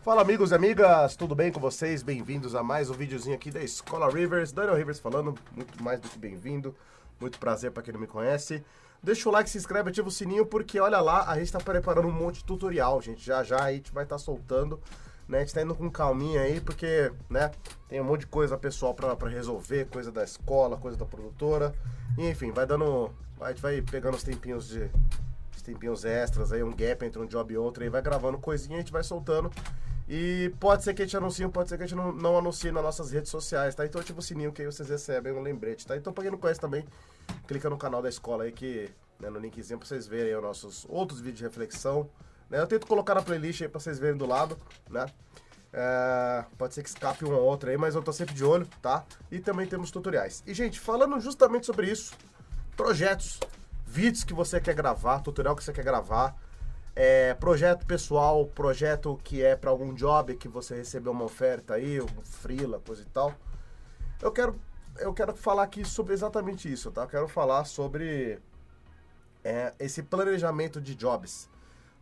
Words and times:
Fala 0.04 0.22
amigos 0.22 0.52
e 0.52 0.56
amigas, 0.56 1.16
tudo 1.16 1.34
bem 1.36 1.50
com 1.50 1.60
vocês? 1.62 2.04
Bem-vindos 2.04 2.54
a 2.54 2.62
mais 2.62 2.90
um 2.90 2.94
videozinho 2.94 3.36
aqui 3.36 3.50
da 3.50 3.64
Escola 3.64 4.10
Rivers. 4.10 4.52
Daniel 4.52 4.76
Rivers 4.76 5.00
falando, 5.00 5.34
muito 5.56 5.82
mais 5.82 6.02
do 6.02 6.10
que 6.10 6.20
bem-vindo. 6.20 6.76
Muito 7.18 7.40
prazer 7.40 7.72
para 7.72 7.82
quem 7.82 7.94
não 7.94 8.02
me 8.02 8.08
conhece. 8.08 8.62
Deixa 9.02 9.30
o 9.30 9.32
like, 9.32 9.50
se 9.50 9.58
inscreve, 9.58 9.90
ativa 9.90 10.10
o 10.10 10.12
sininho, 10.12 10.46
porque 10.46 10.82
olha 10.82 11.00
lá, 11.00 11.30
a 11.30 11.36
gente 11.36 11.46
está 11.46 11.60
preparando 11.60 12.10
um 12.10 12.12
monte 12.12 12.40
de 12.40 12.44
tutorial, 12.44 13.02
gente. 13.02 13.26
Já 13.26 13.42
já 13.42 13.64
a 13.64 13.72
gente 13.72 13.94
vai 13.94 14.04
estar 14.04 14.16
tá 14.16 14.20
soltando, 14.20 14.82
né? 15.28 15.40
A 15.40 15.42
gente 15.42 15.54
tá 15.54 15.62
indo 15.62 15.76
com 15.76 15.90
calminha 15.90 16.42
aí, 16.42 16.62
porque, 16.62 17.12
né, 17.30 17.52
tem 17.88 18.00
um 18.00 18.04
monte 18.04 18.22
de 18.22 18.28
coisa 18.28 18.58
pessoal 18.58 18.94
para 18.94 19.30
resolver, 19.30 19.86
coisa 19.86 20.12
da 20.12 20.24
escola, 20.24 20.78
coisa 20.78 20.98
da 20.98 21.06
produtora. 21.06 21.74
E, 22.18 22.30
enfim, 22.30 22.52
vai 22.52 22.66
dando. 22.66 23.12
A 23.40 23.50
gente 23.50 23.62
vai 23.62 23.82
pegando 23.82 24.16
os 24.16 24.24
tempinhos 24.24 24.68
de. 24.68 24.90
Os 25.56 25.62
tempinhos 25.62 26.06
extras 26.06 26.52
aí, 26.52 26.64
um 26.64 26.74
gap 26.74 27.04
entre 27.04 27.20
um 27.20 27.26
job 27.26 27.54
e 27.54 27.58
outro, 27.58 27.84
aí 27.84 27.90
vai 27.90 28.02
gravando 28.02 28.38
coisinha, 28.38 28.78
a 28.78 28.80
gente 28.80 28.92
vai 28.92 29.04
soltando. 29.04 29.52
E 30.10 30.54
pode 30.60 30.84
ser 30.84 30.94
que 30.94 31.02
a 31.02 31.06
gente 31.06 31.18
anuncie, 31.18 31.46
pode 31.50 31.68
ser 31.68 31.78
que 31.78 31.84
a 31.84 31.88
gente 31.88 31.98
não, 31.98 32.14
não 32.14 32.38
anuncie 32.38 32.72
nas 32.72 32.82
nossas 32.82 33.12
redes 33.12 33.30
sociais, 33.30 33.76
tá? 33.76 33.86
Então 33.86 34.00
ativa 34.00 34.20
o 34.20 34.22
sininho 34.22 34.54
que 34.54 34.62
aí 34.62 34.66
vocês 34.66 34.88
recebem 34.88 35.34
um 35.34 35.42
lembrete, 35.42 35.86
tá? 35.86 35.98
Então 35.98 36.14
pra 36.14 36.24
quem 36.24 36.32
não 36.32 36.38
conhece 36.38 36.62
também, 36.62 36.86
clica 37.46 37.70
no 37.70 37.78
canal 37.78 38.02
da 38.02 38.08
escola 38.08 38.46
aí 38.46 38.54
que, 38.54 38.90
né, 39.20 39.30
no 39.30 39.38
linkzinho 39.38 39.78
pra 39.78 39.86
vocês 39.86 40.08
verem 40.08 40.34
os 40.34 40.42
nossos 40.42 40.86
outros 40.88 41.20
vídeos 41.20 41.40
de 41.40 41.44
reflexão. 41.44 42.10
Né? 42.50 42.60
Eu 42.60 42.68
tento 42.68 42.88
colocar 42.88 43.16
na 43.16 43.22
playlist 43.22 43.62
aí 43.62 43.68
pra 43.68 43.80
vocês 43.80 44.00
verem 44.00 44.18
do 44.18 44.26
lado, 44.26 44.58
né? 44.90 45.06
É, 45.74 46.46
pode 46.58 46.74
ser 46.74 46.82
que 46.82 46.90
escape 46.90 47.26
um 47.26 47.34
ou 47.34 47.44
outro 47.44 47.70
aí, 47.70 47.78
mas 47.78 47.94
eu 47.94 48.02
tô 48.02 48.12
sempre 48.14 48.34
de 48.34 48.44
olho, 48.44 48.68
tá? 48.82 49.06
E 49.30 49.40
também 49.40 49.68
temos 49.68 49.92
tutoriais. 49.92 50.42
E, 50.48 50.54
gente, 50.54 50.80
falando 50.80 51.20
justamente 51.20 51.66
sobre 51.66 51.92
isso, 51.92 52.16
projetos, 52.76 53.40
vídeos 53.86 54.24
que 54.24 54.34
você 54.34 54.60
quer 54.60 54.74
gravar, 54.74 55.20
tutorial 55.20 55.56
que 55.56 55.64
você 55.64 55.74
quer 55.74 55.84
gravar, 55.84 56.36
é, 56.96 57.34
projeto 57.36 57.86
pessoal, 57.86 58.48
projeto 58.48 59.20
que 59.24 59.44
é 59.44 59.56
para 59.56 59.70
algum 59.70 59.94
job 59.94 60.36
que 60.36 60.48
você 60.48 60.76
recebeu 60.76 61.12
uma 61.12 61.26
oferta 61.26 61.76
aí, 61.76 62.02
um 62.02 62.08
freela, 62.24 62.80
coisa 62.80 63.04
e 63.04 63.06
tal. 63.06 63.36
Eu 64.20 64.32
quero, 64.32 64.60
eu 64.98 65.14
quero 65.14 65.36
falar 65.36 65.64
aqui 65.64 65.86
sobre 65.86 66.14
exatamente 66.14 66.72
isso, 66.72 66.92
tá? 66.92 67.04
Eu 67.04 67.08
quero 67.08 67.28
falar 67.28 67.66
sobre 67.66 68.40
é, 69.44 69.74
esse 69.78 70.02
planejamento 70.02 70.82
de 70.82 70.96
jobs. 70.96 71.48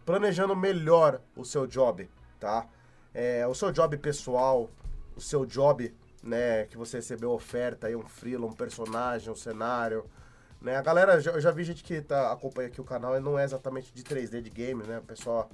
Planejando 0.06 0.56
melhor 0.56 1.22
o 1.36 1.44
seu 1.44 1.66
job, 1.66 2.10
tá? 2.40 2.68
É, 3.14 3.48
o 3.48 3.56
seu 3.56 3.72
job 3.72 3.98
pessoal, 3.98 4.70
o 5.16 5.22
seu 5.22 5.46
job, 5.46 5.94
né, 6.22 6.66
que 6.66 6.78
você 6.78 6.98
recebeu 6.98 7.32
oferta 7.32 7.88
aí, 7.88 7.96
um 7.96 8.06
freela, 8.08 8.46
um 8.46 8.54
personagem, 8.54 9.32
um 9.32 9.36
cenário, 9.36 10.06
né? 10.62 10.76
A 10.78 10.82
galera, 10.82 11.14
eu 11.14 11.40
já 11.40 11.52
vi 11.52 11.64
gente 11.64 11.84
que 11.84 12.02
tá, 12.02 12.32
acompanha 12.32 12.68
aqui 12.68 12.82
o 12.82 12.84
canal 12.84 13.16
e 13.16 13.20
não 13.20 13.38
é 13.38 13.44
exatamente 13.44 13.94
de 13.94 14.04
3D 14.04 14.42
de 14.42 14.50
game, 14.50 14.84
né? 14.84 14.98
O 14.98 15.04
pessoal, 15.04 15.50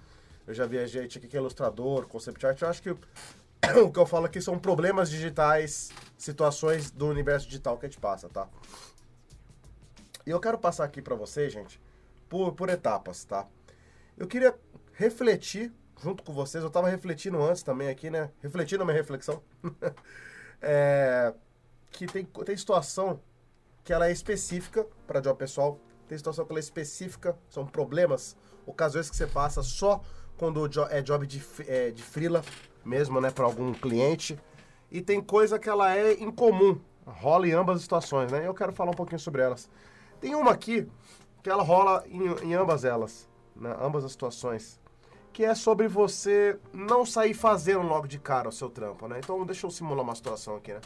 eu 0.48 0.54
já 0.54 0.66
vi 0.66 0.78
a 0.78 0.88
gente 0.88 1.18
aqui 1.18 1.28
que 1.28 1.36
é 1.36 1.40
ilustrador, 1.40 2.08
concept 2.08 2.46
art. 2.46 2.62
Eu 2.62 2.70
acho 2.70 2.82
que 2.82 2.92
o, 3.84 3.92
que 3.92 4.00
eu 4.00 4.06
falo 4.06 4.26
aqui 4.26 4.42
são 4.42 4.58
problemas 4.58 5.10
digitais, 5.10 5.92
situações 6.18 6.92
do 6.92 7.08
universo 7.08 7.46
digital 7.46 7.78
que 7.78 7.86
a 7.86 7.90
gente 7.90 8.00
passa, 8.00 8.30
tá? 8.30 8.48
E 10.26 10.30
eu 10.30 10.40
quero 10.40 10.58
passar 10.58 10.86
aqui 10.86 11.02
para 11.02 11.16
vocês, 11.16 11.52
gente, 11.52 11.80
por, 12.30 12.54
por 12.54 12.70
etapas, 12.70 13.26
tá? 13.26 13.48
Eu 14.18 14.28
queria 14.28 14.56
refletir 14.94 15.72
junto 16.02 16.24
com 16.24 16.34
vocês, 16.34 16.64
eu 16.64 16.70
tava 16.70 16.90
refletindo 16.90 17.42
antes 17.42 17.62
também 17.62 17.88
aqui, 17.88 18.10
né? 18.10 18.32
Refletindo 18.42 18.82
a 18.82 18.86
minha 18.86 18.98
reflexão. 18.98 19.42
é, 20.62 21.34
que 21.92 22.08
tem, 22.08 22.26
tem 22.26 22.58
situação 22.58 23.20
que 23.84 23.94
ela 23.94 24.08
é 24.08 24.12
específica 24.12 24.86
para 25.06 25.20
job 25.20 25.38
pessoal, 25.38 25.80
tem 26.08 26.18
situação 26.18 26.46
que 26.46 26.52
ela 26.52 26.60
é 26.60 26.62
específica, 26.62 27.38
são 27.50 27.66
problemas, 27.66 28.36
ocasiões 28.66 29.10
que 29.10 29.16
você 29.16 29.28
passa 29.28 29.62
só 29.62 30.02
quando 30.38 30.66
é 30.90 31.02
job 31.02 31.26
de, 31.28 31.42
é, 31.68 31.92
de 31.92 32.02
freela 32.02 32.44
mesmo, 32.84 33.22
né, 33.22 33.30
para 33.30 33.46
algum 33.46 33.74
cliente. 33.74 34.40
E 34.90 35.02
tem 35.02 35.22
coisa 35.22 35.60
que 35.60 35.70
ela 35.70 35.96
é 35.96 36.14
incomum, 36.14 36.80
rola 37.06 37.48
em 37.48 37.52
ambas 37.52 37.78
as 37.78 37.84
situações, 37.84 38.32
né? 38.32 38.46
Eu 38.46 38.54
quero 38.54 38.74
falar 38.74 38.92
um 38.92 38.96
pouquinho 38.96 39.20
sobre 39.20 39.42
elas. 39.42 39.70
Tem 40.20 40.36
uma 40.36 40.52
aqui 40.52 40.88
que 41.44 41.50
ela 41.50 41.64
rola 41.64 42.04
em, 42.08 42.50
em 42.50 42.54
ambas 42.54 42.84
elas, 42.84 43.30
né, 43.56 43.76
ambas 43.80 44.04
as 44.04 44.12
situações, 44.12 44.80
que 45.34 45.46
é 45.46 45.56
sobre 45.56 45.88
você 45.88 46.60
não 46.74 47.06
sair 47.06 47.34
fazendo 47.34 47.84
logo 47.84 48.08
de 48.08 48.20
cara 48.20 48.50
o 48.50 48.52
seu 48.52 48.70
trampo, 48.70 49.08
né? 49.08 49.20
Então 49.20 49.46
deixa 49.46 49.66
eu 49.66 49.72
simular 49.72 50.04
uma 50.04 50.16
situação 50.16 50.56
aqui, 50.56 50.74
né? 50.74 50.82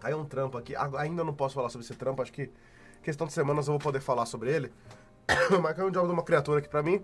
Caiu 0.00 0.18
um 0.18 0.24
trampo 0.24 0.58
aqui. 0.58 0.74
Ainda 0.76 1.24
não 1.24 1.32
posso 1.32 1.54
falar 1.54 1.68
sobre 1.70 1.84
esse 1.84 1.94
trampo, 1.94 2.20
acho 2.20 2.32
que 2.32 2.50
questão 3.02 3.26
de 3.26 3.32
semanas 3.32 3.68
eu 3.68 3.72
vou 3.72 3.80
poder 3.80 4.00
falar 4.00 4.26
sobre 4.26 4.52
ele. 4.52 4.72
Mas 5.62 5.76
caiu 5.76 5.88
um 5.88 5.90
job 5.90 6.06
de 6.06 6.12
uma 6.12 6.22
criatura 6.22 6.58
aqui 6.58 6.68
pra 6.68 6.82
mim. 6.82 7.02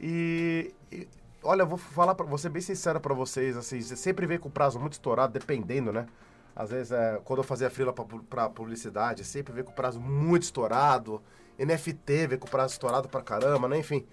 E, 0.00 0.74
e 0.90 1.08
olha, 1.42 1.62
eu 1.62 1.66
vou 1.66 1.78
falar 1.78 2.14
para 2.14 2.26
você 2.26 2.48
bem 2.48 2.62
sincero 2.62 3.00
para 3.00 3.14
vocês, 3.14 3.56
assim, 3.56 3.80
você 3.80 3.94
sempre 3.94 4.26
vem 4.26 4.38
com 4.38 4.48
o 4.48 4.52
prazo 4.52 4.80
muito 4.80 4.94
estourado, 4.94 5.32
dependendo, 5.32 5.92
né? 5.92 6.06
Às 6.54 6.70
vezes, 6.70 6.92
é, 6.92 7.20
quando 7.24 7.38
eu 7.38 7.44
fazia 7.44 7.70
frila 7.70 7.92
para 7.92 8.48
publicidade, 8.50 9.24
sempre 9.24 9.52
vem 9.52 9.64
com 9.64 9.70
o 9.70 9.74
prazo 9.74 10.00
muito 10.00 10.42
estourado. 10.42 11.22
NFT 11.64 12.26
vem 12.28 12.38
com 12.38 12.46
o 12.46 12.50
prazo 12.50 12.72
estourado 12.72 13.08
pra 13.08 13.22
caramba, 13.22 13.68
né? 13.68 13.78
Enfim. 13.78 14.06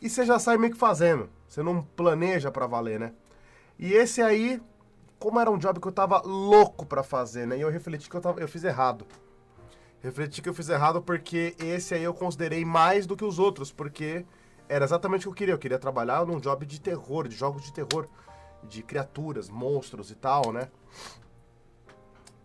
E 0.00 0.08
você 0.08 0.24
já 0.24 0.38
sai 0.38 0.56
meio 0.56 0.72
que 0.72 0.78
fazendo. 0.78 1.28
Você 1.48 1.62
não 1.62 1.82
planeja 1.82 2.50
para 2.50 2.66
valer, 2.66 3.00
né? 3.00 3.12
E 3.78 3.92
esse 3.92 4.20
aí 4.22 4.60
como 5.18 5.40
era 5.40 5.50
um 5.50 5.58
job 5.58 5.80
que 5.80 5.88
eu 5.88 5.92
tava 5.92 6.22
louco 6.24 6.86
para 6.86 7.02
fazer, 7.02 7.46
né? 7.46 7.58
E 7.58 7.60
eu 7.60 7.70
refleti 7.70 8.08
que 8.08 8.16
eu, 8.16 8.20
tava, 8.20 8.40
eu 8.40 8.48
fiz 8.48 8.62
errado. 8.64 9.06
Refleti 10.00 10.40
que 10.40 10.48
eu 10.48 10.54
fiz 10.54 10.68
errado 10.68 11.02
porque 11.02 11.56
esse 11.58 11.94
aí 11.94 12.04
eu 12.04 12.14
considerei 12.14 12.64
mais 12.64 13.06
do 13.06 13.16
que 13.16 13.24
os 13.24 13.38
outros, 13.38 13.72
porque 13.72 14.24
era 14.68 14.84
exatamente 14.84 15.28
o 15.28 15.30
que 15.30 15.34
eu 15.34 15.34
queria. 15.34 15.54
Eu 15.54 15.58
queria 15.58 15.78
trabalhar 15.78 16.24
num 16.24 16.38
job 16.38 16.64
de 16.64 16.80
terror, 16.80 17.26
de 17.26 17.34
jogos 17.34 17.62
de 17.62 17.72
terror, 17.72 18.06
de 18.62 18.82
criaturas, 18.82 19.48
monstros 19.48 20.10
e 20.10 20.14
tal, 20.14 20.52
né? 20.52 20.68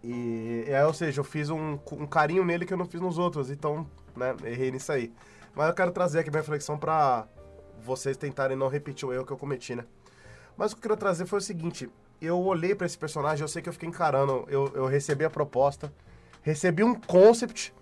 E, 0.03 0.65
é, 0.67 0.85
ou 0.85 0.93
seja, 0.93 1.21
eu 1.21 1.23
fiz 1.23 1.49
um, 1.49 1.77
um 1.91 2.07
carinho 2.07 2.43
nele 2.43 2.65
que 2.65 2.73
eu 2.73 2.77
não 2.77 2.85
fiz 2.85 2.99
nos 2.99 3.17
outros, 3.17 3.49
então, 3.49 3.87
né, 4.15 4.35
errei 4.43 4.71
nisso 4.71 4.91
aí. 4.91 5.13
Mas 5.55 5.67
eu 5.67 5.73
quero 5.73 5.91
trazer 5.91 6.19
aqui 6.19 6.29
minha 6.29 6.41
reflexão 6.41 6.77
pra 6.77 7.27
vocês 7.83 8.17
tentarem 8.17 8.57
não 8.57 8.67
repetir 8.67 9.07
o 9.07 9.13
erro 9.13 9.25
que 9.25 9.31
eu 9.31 9.37
cometi, 9.37 9.75
né? 9.75 9.85
Mas 10.57 10.71
o 10.71 10.75
que 10.75 10.79
eu 10.79 10.81
queria 10.83 10.97
trazer 10.97 11.25
foi 11.25 11.39
o 11.39 11.41
seguinte: 11.41 11.89
eu 12.21 12.39
olhei 12.39 12.73
para 12.73 12.85
esse 12.85 12.97
personagem, 12.97 13.43
eu 13.43 13.47
sei 13.47 13.61
que 13.61 13.69
eu 13.69 13.73
fiquei 13.73 13.89
encarando. 13.89 14.45
Eu, 14.47 14.71
eu 14.73 14.85
recebi 14.85 15.25
a 15.25 15.29
proposta, 15.29 15.93
recebi 16.41 16.83
um 16.83 16.95
concept, 16.95 17.73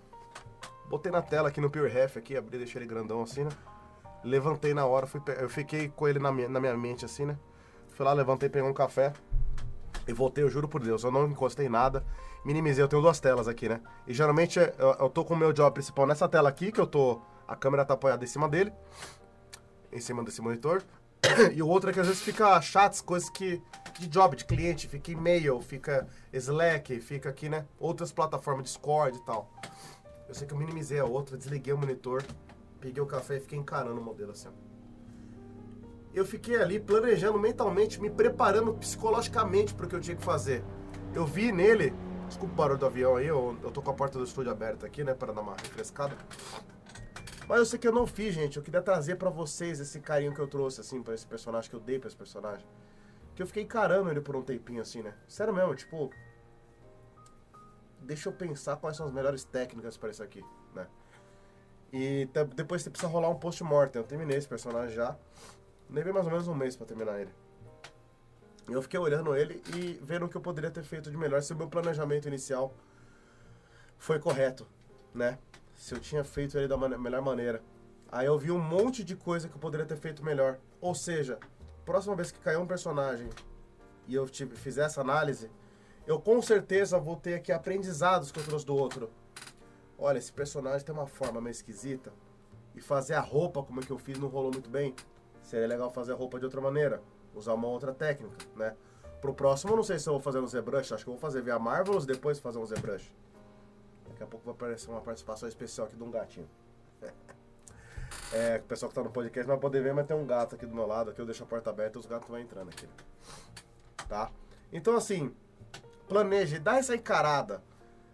botei 0.88 1.12
na 1.12 1.22
tela 1.22 1.48
aqui 1.48 1.60
no 1.60 1.70
Pure 1.70 1.88
Ref, 1.88 2.16
aqui, 2.16 2.36
abri, 2.36 2.58
deixei 2.58 2.80
ele 2.80 2.88
grandão 2.88 3.22
assim, 3.22 3.44
né? 3.44 3.50
Levantei 4.24 4.74
na 4.74 4.86
hora, 4.86 5.06
fui, 5.06 5.20
eu 5.40 5.48
fiquei 5.48 5.88
com 5.88 6.06
ele 6.06 6.18
na 6.18 6.30
minha, 6.30 6.48
na 6.48 6.60
minha 6.60 6.76
mente 6.76 7.04
assim, 7.04 7.24
né? 7.24 7.36
Fui 7.94 8.04
lá, 8.04 8.12
levantei, 8.12 8.48
peguei 8.48 8.68
um 8.68 8.74
café 8.74 9.12
e 10.06 10.12
voltei, 10.12 10.42
eu 10.44 10.48
juro 10.48 10.68
por 10.68 10.82
Deus, 10.82 11.04
eu 11.04 11.10
não 11.10 11.26
encostei 11.26 11.68
nada, 11.68 12.04
minimizei, 12.44 12.82
eu 12.82 12.88
tenho 12.88 13.02
duas 13.02 13.20
telas 13.20 13.48
aqui, 13.48 13.68
né? 13.68 13.80
E 14.06 14.14
geralmente 14.14 14.58
eu, 14.58 14.96
eu 15.00 15.08
tô 15.08 15.24
com 15.24 15.34
o 15.34 15.36
meu 15.36 15.52
job 15.52 15.72
principal 15.72 16.06
nessa 16.06 16.28
tela 16.28 16.48
aqui, 16.48 16.72
que 16.72 16.80
eu 16.80 16.86
tô, 16.86 17.20
a 17.46 17.56
câmera 17.56 17.84
tá 17.84 17.94
apoiada 17.94 18.24
em 18.24 18.26
cima 18.26 18.48
dele, 18.48 18.72
em 19.92 20.00
cima 20.00 20.22
desse 20.22 20.40
monitor. 20.40 20.82
e 21.54 21.62
o 21.62 21.68
outro 21.68 21.90
é 21.90 21.92
que 21.92 22.00
às 22.00 22.06
vezes 22.06 22.22
fica 22.22 22.60
chats, 22.60 23.00
coisas 23.00 23.30
que. 23.30 23.62
de 23.98 24.08
job, 24.08 24.36
de 24.36 24.44
cliente, 24.44 24.88
fica 24.88 25.12
e-mail, 25.12 25.60
fica 25.60 26.08
Slack, 26.32 27.00
fica 27.00 27.28
aqui, 27.28 27.48
né? 27.48 27.64
Outras 27.78 28.12
plataformas, 28.12 28.64
Discord 28.64 29.18
e 29.18 29.24
tal. 29.24 29.50
Eu 30.28 30.34
sei 30.34 30.46
que 30.46 30.54
eu 30.54 30.58
minimizei 30.58 30.98
a 30.98 31.04
outra, 31.04 31.36
desliguei 31.36 31.72
o 31.72 31.78
monitor, 31.78 32.24
peguei 32.80 33.02
o 33.02 33.06
café 33.06 33.36
e 33.36 33.40
fiquei 33.40 33.58
encarando 33.58 34.00
o 34.00 34.04
modelo 34.04 34.32
assim. 34.32 34.48
Eu 36.14 36.26
fiquei 36.26 36.56
ali 36.56 36.78
planejando 36.78 37.38
mentalmente, 37.38 38.00
me 38.00 38.10
preparando 38.10 38.74
psicologicamente 38.74 39.72
para 39.72 39.86
o 39.86 39.88
que 39.88 39.96
eu 39.96 40.00
tinha 40.00 40.16
que 40.16 40.24
fazer. 40.24 40.62
Eu 41.14 41.24
vi 41.24 41.52
nele. 41.52 41.94
Desculpa 42.32 42.54
o 42.54 42.56
barulho 42.56 42.78
do 42.78 42.86
avião 42.86 43.16
aí, 43.16 43.26
eu, 43.26 43.58
eu 43.62 43.70
tô 43.70 43.82
com 43.82 43.90
a 43.90 43.94
porta 43.94 44.16
do 44.16 44.24
estúdio 44.24 44.50
aberta 44.50 44.86
aqui, 44.86 45.04
né, 45.04 45.12
para 45.12 45.34
dar 45.34 45.42
uma 45.42 45.52
refrescada. 45.52 46.16
Mas 47.46 47.58
eu 47.58 47.66
sei 47.66 47.78
que 47.78 47.86
eu 47.86 47.92
não 47.92 48.06
fiz, 48.06 48.34
gente. 48.34 48.56
Eu 48.56 48.62
queria 48.62 48.80
trazer 48.80 49.16
para 49.16 49.28
vocês 49.28 49.78
esse 49.78 50.00
carinho 50.00 50.34
que 50.34 50.40
eu 50.40 50.48
trouxe, 50.48 50.80
assim, 50.80 51.02
para 51.02 51.12
esse 51.12 51.26
personagem, 51.26 51.68
que 51.68 51.76
eu 51.76 51.80
dei 51.80 51.98
pra 51.98 52.08
esse 52.08 52.16
personagem. 52.16 52.66
Que 53.36 53.42
eu 53.42 53.46
fiquei 53.46 53.64
encarando 53.64 54.10
ele 54.10 54.22
por 54.22 54.34
um 54.34 54.40
tempinho, 54.40 54.80
assim, 54.80 55.02
né? 55.02 55.12
Sério 55.28 55.52
mesmo, 55.52 55.74
tipo. 55.74 56.10
Deixa 58.00 58.30
eu 58.30 58.32
pensar 58.32 58.76
quais 58.76 58.96
são 58.96 59.04
as 59.04 59.12
melhores 59.12 59.44
técnicas 59.44 59.98
para 59.98 60.08
isso 60.08 60.22
aqui, 60.22 60.42
né? 60.74 60.86
E 61.92 62.26
depois 62.56 62.80
você 62.80 62.88
precisa 62.88 63.12
rolar 63.12 63.28
um 63.28 63.38
post-mortem. 63.38 64.00
Eu 64.00 64.08
terminei 64.08 64.38
esse 64.38 64.48
personagem 64.48 64.96
já. 64.96 65.18
Levei 65.90 66.14
mais 66.14 66.24
ou 66.24 66.32
menos 66.32 66.48
um 66.48 66.54
mês 66.54 66.76
para 66.76 66.86
terminar 66.86 67.20
ele. 67.20 67.41
Eu 68.72 68.82
fiquei 68.82 68.98
olhando 68.98 69.34
ele 69.36 69.62
e 69.76 70.00
vendo 70.02 70.26
o 70.26 70.28
que 70.28 70.36
eu 70.36 70.40
poderia 70.40 70.70
ter 70.70 70.82
feito 70.82 71.10
de 71.10 71.16
melhor 71.16 71.42
se 71.42 71.52
o 71.52 71.56
meu 71.56 71.68
planejamento 71.68 72.26
inicial 72.26 72.74
foi 73.98 74.18
correto, 74.18 74.66
né? 75.14 75.38
Se 75.74 75.94
eu 75.94 76.00
tinha 76.00 76.24
feito 76.24 76.56
ele 76.56 76.66
da 76.66 76.76
man 76.76 76.96
melhor 76.98 77.22
maneira. 77.22 77.62
Aí 78.10 78.26
eu 78.26 78.38
vi 78.38 78.50
um 78.50 78.58
monte 78.58 79.04
de 79.04 79.16
coisa 79.16 79.48
que 79.48 79.54
eu 79.54 79.60
poderia 79.60 79.86
ter 79.86 79.96
feito 79.96 80.24
melhor. 80.24 80.58
Ou 80.80 80.94
seja, 80.94 81.38
próxima 81.84 82.14
vez 82.14 82.30
que 82.30 82.40
cair 82.40 82.58
um 82.58 82.66
personagem 82.66 83.28
e 84.06 84.14
eu 84.14 84.26
fizer 84.26 84.84
essa 84.84 85.00
análise, 85.00 85.50
eu 86.06 86.20
com 86.20 86.40
certeza 86.42 86.98
vou 86.98 87.16
ter 87.16 87.34
aqui 87.34 87.52
aprendizados 87.52 88.32
que 88.32 88.40
eu 88.40 88.44
trouxe 88.44 88.66
do 88.66 88.74
outro. 88.76 89.10
Olha, 89.98 90.18
esse 90.18 90.32
personagem 90.32 90.84
tem 90.84 90.94
uma 90.94 91.06
forma 91.06 91.40
meio 91.40 91.52
esquisita. 91.52 92.12
E 92.74 92.80
fazer 92.80 93.14
a 93.14 93.20
roupa 93.20 93.62
como 93.62 93.80
é 93.80 93.82
que 93.82 93.90
eu 93.90 93.98
fiz 93.98 94.18
não 94.18 94.28
rolou 94.28 94.50
muito 94.50 94.68
bem. 94.68 94.94
Seria 95.42 95.66
legal 95.66 95.90
fazer 95.90 96.12
a 96.12 96.16
roupa 96.16 96.38
de 96.38 96.44
outra 96.44 96.60
maneira. 96.60 97.02
Usar 97.34 97.54
uma 97.54 97.68
outra 97.68 97.92
técnica, 97.92 98.36
né? 98.56 98.76
Pro 99.20 99.32
próximo, 99.32 99.72
eu 99.72 99.76
não 99.76 99.84
sei 99.84 99.98
se 99.98 100.08
eu 100.08 100.14
vou 100.14 100.22
fazer 100.22 100.40
um 100.40 100.46
ZBrush. 100.46 100.92
Acho 100.92 101.04
que 101.04 101.10
eu 101.10 101.14
vou 101.14 101.20
fazer 101.20 101.42
via 101.42 101.58
Marvelous 101.58 102.04
depois 102.04 102.38
fazer 102.40 102.58
um 102.58 102.66
ZBrush. 102.66 103.12
Daqui 104.08 104.22
a 104.22 104.26
pouco 104.26 104.44
vai 104.44 104.54
aparecer 104.54 104.90
uma 104.90 105.00
participação 105.00 105.48
especial 105.48 105.86
aqui 105.86 105.96
de 105.96 106.02
um 106.02 106.10
gatinho. 106.10 106.48
É, 108.30 108.58
o 108.58 108.62
pessoal 108.62 108.88
que 108.88 108.94
tá 108.94 109.02
no 109.02 109.10
podcast 109.10 109.46
não 109.46 109.56
vai 109.56 109.60
poder 109.60 109.82
ver, 109.82 109.92
mas 109.92 110.06
tem 110.06 110.16
um 110.16 110.26
gato 110.26 110.54
aqui 110.54 110.64
do 110.66 110.74
meu 110.74 110.86
lado. 110.86 111.10
Aqui 111.10 111.20
eu 111.20 111.26
deixo 111.26 111.42
a 111.42 111.46
porta 111.46 111.68
aberta 111.68 111.98
e 111.98 112.00
os 112.00 112.06
gatos 112.06 112.28
vão 112.28 112.38
entrando 112.38 112.68
aqui. 112.68 112.88
Tá? 114.08 114.30
Então, 114.72 114.96
assim, 114.96 115.34
planeje, 116.08 116.58
dá 116.58 116.78
essa 116.78 116.94
encarada. 116.94 117.62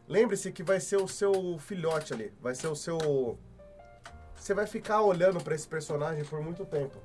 Lembre-se 0.08 0.50
que 0.52 0.62
vai 0.62 0.80
ser 0.80 0.96
o 0.96 1.06
seu 1.06 1.58
filhote 1.58 2.14
ali. 2.14 2.32
Vai 2.40 2.54
ser 2.54 2.68
o 2.68 2.74
seu. 2.74 3.38
Você 4.34 4.54
vai 4.54 4.66
ficar 4.66 5.02
olhando 5.02 5.42
para 5.42 5.54
esse 5.54 5.68
personagem 5.68 6.24
por 6.24 6.40
muito 6.40 6.64
tempo. 6.64 6.96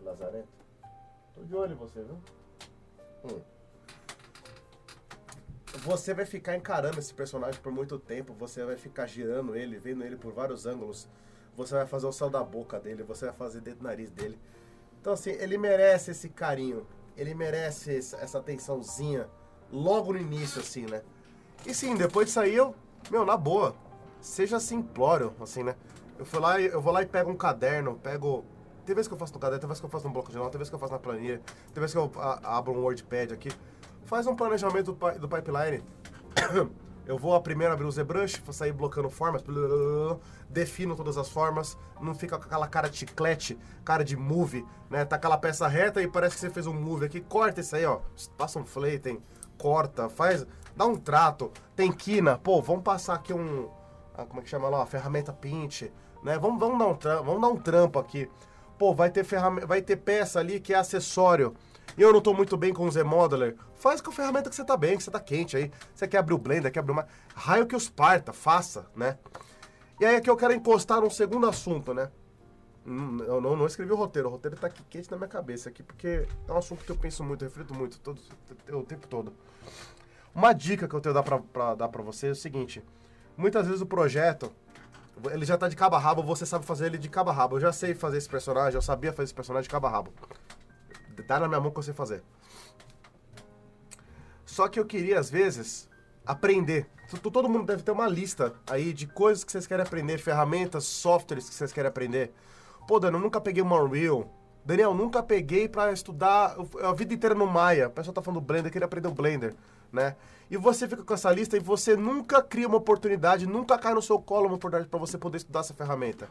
Lazarento. 0.00 0.53
De 1.44 1.54
olho 1.54 1.72
em 1.72 1.76
você, 1.76 2.02
viu? 2.02 2.18
Hum. 3.24 3.40
Você 5.84 6.14
vai 6.14 6.24
ficar 6.24 6.56
encarando 6.56 6.98
esse 6.98 7.12
personagem 7.12 7.60
por 7.60 7.70
muito 7.70 7.98
tempo. 7.98 8.32
Você 8.34 8.64
vai 8.64 8.76
ficar 8.76 9.06
girando 9.06 9.54
ele, 9.54 9.78
vendo 9.78 10.02
ele 10.02 10.16
por 10.16 10.32
vários 10.32 10.66
ângulos. 10.66 11.08
Você 11.56 11.74
vai 11.74 11.86
fazer 11.86 12.06
o 12.06 12.12
céu 12.12 12.30
da 12.30 12.42
boca 12.42 12.80
dele. 12.80 13.02
Você 13.02 13.26
vai 13.26 13.34
fazer 13.34 13.60
dentro 13.60 13.80
do 13.80 13.84
nariz 13.84 14.10
dele. 14.10 14.38
Então, 15.00 15.12
assim, 15.12 15.30
ele 15.32 15.58
merece 15.58 16.12
esse 16.12 16.28
carinho. 16.30 16.86
Ele 17.16 17.34
merece 17.34 17.96
essa 17.98 18.38
atençãozinha 18.38 19.28
logo 19.70 20.12
no 20.12 20.18
início, 20.18 20.60
assim, 20.60 20.86
né? 20.86 21.02
E 21.66 21.74
sim, 21.74 21.94
depois 21.94 22.26
disso 22.26 22.40
aí 22.40 22.54
eu, 22.54 22.74
meu, 23.10 23.24
na 23.24 23.36
boa, 23.36 23.74
seja 24.20 24.58
simplório, 24.58 25.34
assim, 25.40 25.62
né? 25.62 25.76
Eu 26.18 26.24
fui 26.24 26.40
lá, 26.40 26.60
eu 26.60 26.80
vou 26.80 26.92
lá 26.92 27.02
e 27.02 27.06
pego 27.06 27.30
um 27.30 27.36
caderno, 27.36 27.98
pego. 28.02 28.44
Tem 28.84 28.94
vezes 28.94 29.08
que 29.08 29.14
eu 29.14 29.18
faço 29.18 29.32
no 29.32 29.38
caderno, 29.38 29.60
tem 29.60 29.68
vezes 29.68 29.80
que 29.80 29.86
eu 29.86 29.90
faço 29.90 30.06
no 30.06 30.12
bloco 30.12 30.30
de 30.30 30.36
nota, 30.36 30.50
tem 30.50 30.58
vezes 30.58 30.70
que 30.70 30.74
eu 30.74 30.78
faço 30.78 30.92
na 30.92 30.98
planilha, 30.98 31.40
tem 31.72 31.80
vezes 31.80 31.92
que 31.92 31.98
eu 31.98 32.10
abro 32.42 32.72
um 32.72 32.80
WordPad 32.80 33.32
aqui. 33.32 33.50
Faz 34.04 34.26
um 34.26 34.36
planejamento 34.36 34.92
do, 34.92 35.18
do 35.18 35.28
pipeline. 35.28 35.82
Eu 37.06 37.18
vou 37.18 37.34
a 37.34 37.40
primeiro 37.40 37.70
abrir 37.70 37.84
o 37.84 37.92
ZBrush, 37.92 38.40
vou 38.42 38.54
sair 38.54 38.72
bloqueando 38.72 39.10
formas, 39.10 39.44
defino 40.48 40.96
todas 40.96 41.18
as 41.18 41.28
formas, 41.28 41.76
não 42.00 42.14
fica 42.14 42.38
com 42.38 42.44
aquela 42.44 42.66
cara 42.66 42.88
de 42.88 42.96
chiclete, 42.96 43.58
cara 43.84 44.02
de 44.02 44.16
move, 44.16 44.64
né? 44.88 45.04
Tá 45.04 45.16
aquela 45.16 45.36
peça 45.36 45.68
reta 45.68 46.00
e 46.00 46.08
parece 46.08 46.36
que 46.36 46.40
você 46.40 46.48
fez 46.48 46.66
um 46.66 46.72
move 46.72 47.04
aqui, 47.04 47.20
corta 47.20 47.60
isso 47.60 47.76
aí, 47.76 47.84
ó. 47.84 48.00
Passa 48.38 48.58
um 48.58 48.64
flating, 48.64 49.20
corta, 49.58 50.08
faz, 50.08 50.46
dá 50.74 50.86
um 50.86 50.96
trato, 50.96 51.52
tem 51.76 51.92
quina, 51.92 52.38
pô, 52.38 52.62
vamos 52.62 52.82
passar 52.82 53.16
aqui 53.16 53.34
um, 53.34 53.68
ah, 54.16 54.24
como 54.24 54.40
é 54.40 54.42
que 54.42 54.48
chama 54.48 54.70
lá, 54.70 54.86
ferramenta 54.86 55.30
pinch, 55.30 55.92
né? 56.22 56.38
Vamos, 56.38 56.58
vamos, 56.58 56.78
dar 56.78 56.86
um 56.86 57.22
vamos 57.22 57.42
dar 57.42 57.48
um 57.48 57.56
trampo 57.56 57.98
aqui. 57.98 58.30
Pô, 58.78 58.94
vai 58.94 59.10
ter 59.10 59.24
ferramenta, 59.24 59.66
vai 59.66 59.80
ter 59.80 59.96
peça 59.96 60.40
ali 60.40 60.60
que 60.60 60.72
é 60.72 60.76
acessório. 60.76 61.54
Eu 61.96 62.12
não 62.12 62.20
tô 62.20 62.34
muito 62.34 62.56
bem 62.56 62.72
com 62.72 62.86
o 62.86 62.90
Z-Modeler. 62.90 63.56
Faz 63.76 64.00
com 64.00 64.10
a 64.10 64.12
ferramenta 64.12 64.50
que 64.50 64.56
você 64.56 64.64
tá 64.64 64.76
bem, 64.76 64.96
que 64.96 65.02
você 65.02 65.10
tá 65.10 65.20
quente 65.20 65.56
aí. 65.56 65.70
Você 65.94 66.08
quer 66.08 66.18
abrir 66.18 66.34
o 66.34 66.38
Blender, 66.38 66.72
quer 66.72 66.80
abrir 66.80 66.92
uma... 66.92 67.06
Raio 67.34 67.66
que 67.66 67.76
os 67.76 67.88
parta, 67.88 68.32
faça, 68.32 68.86
né? 68.96 69.16
E 70.00 70.04
aí 70.04 70.16
aqui 70.16 70.28
eu 70.28 70.36
quero 70.36 70.52
encostar 70.52 71.00
num 71.00 71.10
segundo 71.10 71.46
assunto, 71.46 71.94
né? 71.94 72.10
Hum, 72.86 73.18
eu 73.26 73.40
não, 73.40 73.56
não 73.56 73.66
escrevi 73.66 73.92
o 73.92 73.96
roteiro, 73.96 74.28
o 74.28 74.32
roteiro 74.32 74.56
tá 74.56 74.66
aqui 74.66 74.82
quente 74.90 75.10
na 75.10 75.16
minha 75.16 75.28
cabeça 75.28 75.70
aqui, 75.70 75.82
porque 75.82 76.26
é 76.46 76.52
um 76.52 76.58
assunto 76.58 76.84
que 76.84 76.90
eu 76.90 76.96
penso 76.96 77.24
muito, 77.24 77.42
eu 77.42 77.48
reflito 77.48 77.72
muito 77.72 77.98
todo, 78.00 78.20
o 78.70 78.82
tempo 78.82 79.06
todo. 79.06 79.32
Uma 80.34 80.52
dica 80.52 80.86
que 80.86 80.94
eu 80.94 81.00
tenho 81.00 81.14
dar 81.14 81.22
pra 81.22 81.74
dar 81.74 81.88
pra 81.88 82.02
você 82.02 82.26
é 82.26 82.30
o 82.32 82.34
seguinte: 82.34 82.84
muitas 83.36 83.66
vezes 83.66 83.80
o 83.80 83.86
projeto 83.86 84.52
ele 85.30 85.44
já 85.44 85.56
tá 85.56 85.68
de 85.68 85.76
cabo 85.76 85.96
a 85.96 85.98
rabo, 85.98 86.22
você 86.22 86.44
sabe 86.44 86.64
fazer 86.64 86.86
ele 86.86 86.98
de 86.98 87.08
cabo 87.08 87.30
a 87.30 87.32
rabo. 87.32 87.56
Eu 87.56 87.60
já 87.60 87.72
sei 87.72 87.94
fazer 87.94 88.18
esse 88.18 88.28
personagem, 88.28 88.74
eu 88.74 88.82
sabia 88.82 89.12
fazer 89.12 89.24
esse 89.24 89.34
personagem 89.34 89.64
de 89.64 89.70
cabo 89.70 89.86
a 89.86 89.90
rabo. 89.90 90.12
Tá 91.26 91.38
na 91.38 91.48
minha 91.48 91.60
mão 91.60 91.70
que 91.70 91.78
eu 91.78 91.82
sei 91.82 91.94
fazer. 91.94 92.22
Só 94.44 94.68
que 94.68 94.78
eu 94.78 94.84
queria, 94.84 95.18
às 95.18 95.30
vezes, 95.30 95.88
aprender. 96.26 96.86
Todo 97.32 97.48
mundo 97.48 97.64
deve 97.64 97.82
ter 97.82 97.90
uma 97.90 98.08
lista 98.08 98.54
aí 98.68 98.92
de 98.92 99.06
coisas 99.06 99.44
que 99.44 99.52
vocês 99.52 99.66
querem 99.66 99.84
aprender, 99.84 100.18
ferramentas, 100.18 100.84
softwares 100.84 101.48
que 101.48 101.54
vocês 101.54 101.72
querem 101.72 101.88
aprender. 101.88 102.32
Pô, 102.86 102.98
Daniel, 102.98 103.20
nunca 103.20 103.40
peguei 103.40 103.62
uma 103.62 103.80
Unreal. 103.80 104.30
Daniel, 104.64 104.94
nunca 104.94 105.22
peguei 105.22 105.68
para 105.68 105.92
estudar 105.92 106.56
a 106.82 106.92
vida 106.92 107.14
inteira 107.14 107.34
no 107.34 107.46
Maya. 107.46 107.88
O 107.88 107.90
pessoal 107.90 108.14
tá 108.14 108.22
falando 108.22 108.40
do 108.40 108.46
Blender, 108.46 108.72
queria 108.72 108.86
aprender 108.86 109.08
o 109.08 109.12
Blender, 109.12 109.54
né? 109.92 110.16
E 110.50 110.56
você 110.56 110.86
fica 110.86 111.02
com 111.02 111.14
essa 111.14 111.30
lista 111.32 111.56
e 111.56 111.60
você 111.60 111.96
nunca 111.96 112.42
cria 112.42 112.68
uma 112.68 112.76
oportunidade, 112.76 113.46
nunca 113.46 113.78
cai 113.78 113.94
no 113.94 114.02
seu 114.02 114.18
colo 114.18 114.46
uma 114.46 114.56
oportunidade 114.56 114.88
para 114.88 114.98
você 114.98 115.16
poder 115.16 115.38
estudar 115.38 115.60
essa 115.60 115.74
ferramenta. 115.74 116.28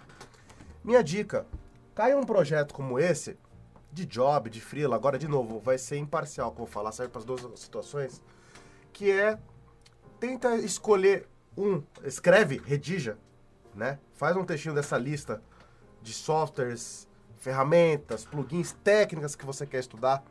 Minha 0.83 1.03
dica, 1.03 1.45
cai 1.95 2.13
um 2.13 2.23
projeto 2.23 2.73
como 2.73 2.99
esse, 2.99 3.37
de 3.91 4.05
job, 4.05 4.49
de 4.49 4.61
freela, 4.61 4.95
agora 4.95 5.17
de 5.17 5.27
novo, 5.27 5.59
vai 5.59 5.77
ser 5.77 5.97
imparcial, 5.97 6.51
como 6.51 6.67
eu 6.67 6.71
falar, 6.71 6.91
serve 6.91 7.11
para 7.11 7.19
as 7.19 7.25
duas 7.25 7.59
situações, 7.59 8.21
que 8.91 9.11
é 9.11 9.39
tenta 10.19 10.55
escolher 10.55 11.27
um, 11.57 11.83
escreve, 12.03 12.61
redija, 12.65 13.17
né? 13.75 13.99
Faz 14.13 14.35
um 14.35 14.43
textinho 14.43 14.73
dessa 14.73 14.97
lista 14.97 15.41
de 16.01 16.13
softwares, 16.13 17.07
ferramentas, 17.37 18.25
plugins, 18.25 18.71
técnicas 18.83 19.35
que 19.35 19.45
você 19.45 19.65
quer 19.65 19.79
estudar 19.79 20.23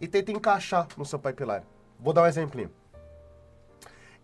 e 0.00 0.08
tenta 0.08 0.32
encaixar 0.32 0.88
no 0.96 1.04
seu 1.04 1.18
pipeline. 1.18 1.64
Vou 1.98 2.12
dar 2.12 2.22
um 2.22 2.26
exemplinho. 2.26 2.70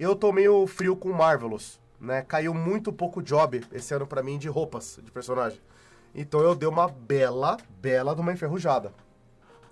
Eu 0.03 0.17
tô 0.17 0.33
meio 0.33 0.67
frio 0.67 0.97
com 0.97 1.13
Marvelous, 1.13 1.81
né? 2.01 2.23
Caiu 2.23 2.53
muito 2.53 2.93
pouco 2.93 3.23
job 3.23 3.65
esse 3.71 3.95
ano 3.95 4.05
para 4.05 4.21
mim 4.21 4.37
de 4.37 4.49
roupas 4.49 4.99
de 5.01 5.13
personagem. 5.13 5.61
Então 6.13 6.41
eu 6.41 6.57
dei 6.57 6.69
uma 6.69 6.89
bela, 6.89 7.57
bela 7.81 8.13
de 8.13 8.21
uma 8.21 8.33
enferrujada. 8.33 8.93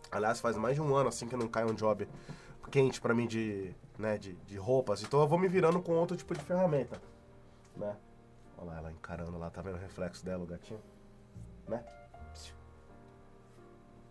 Aliás, 0.08 0.38
faz 0.38 0.56
mais 0.56 0.76
de 0.76 0.80
um 0.80 0.94
ano 0.94 1.08
assim 1.08 1.26
que 1.26 1.34
não 1.34 1.48
cai 1.48 1.64
um 1.64 1.74
job 1.74 2.06
quente 2.70 3.00
para 3.00 3.12
mim 3.12 3.26
de, 3.26 3.74
né, 3.98 4.16
de, 4.18 4.34
de 4.46 4.56
roupas. 4.56 5.02
Então 5.02 5.20
eu 5.20 5.26
vou 5.26 5.36
me 5.36 5.48
virando 5.48 5.82
com 5.82 5.94
outro 5.94 6.16
tipo 6.16 6.32
de 6.32 6.44
ferramenta, 6.44 7.02
né? 7.76 7.96
Olha 8.56 8.70
lá 8.70 8.78
ela 8.78 8.92
encarando 8.92 9.36
lá, 9.36 9.50
tá 9.50 9.60
vendo 9.60 9.78
o 9.78 9.80
reflexo 9.80 10.24
dela, 10.24 10.44
o 10.44 10.46
gatinho? 10.46 10.80
Né? 11.66 11.84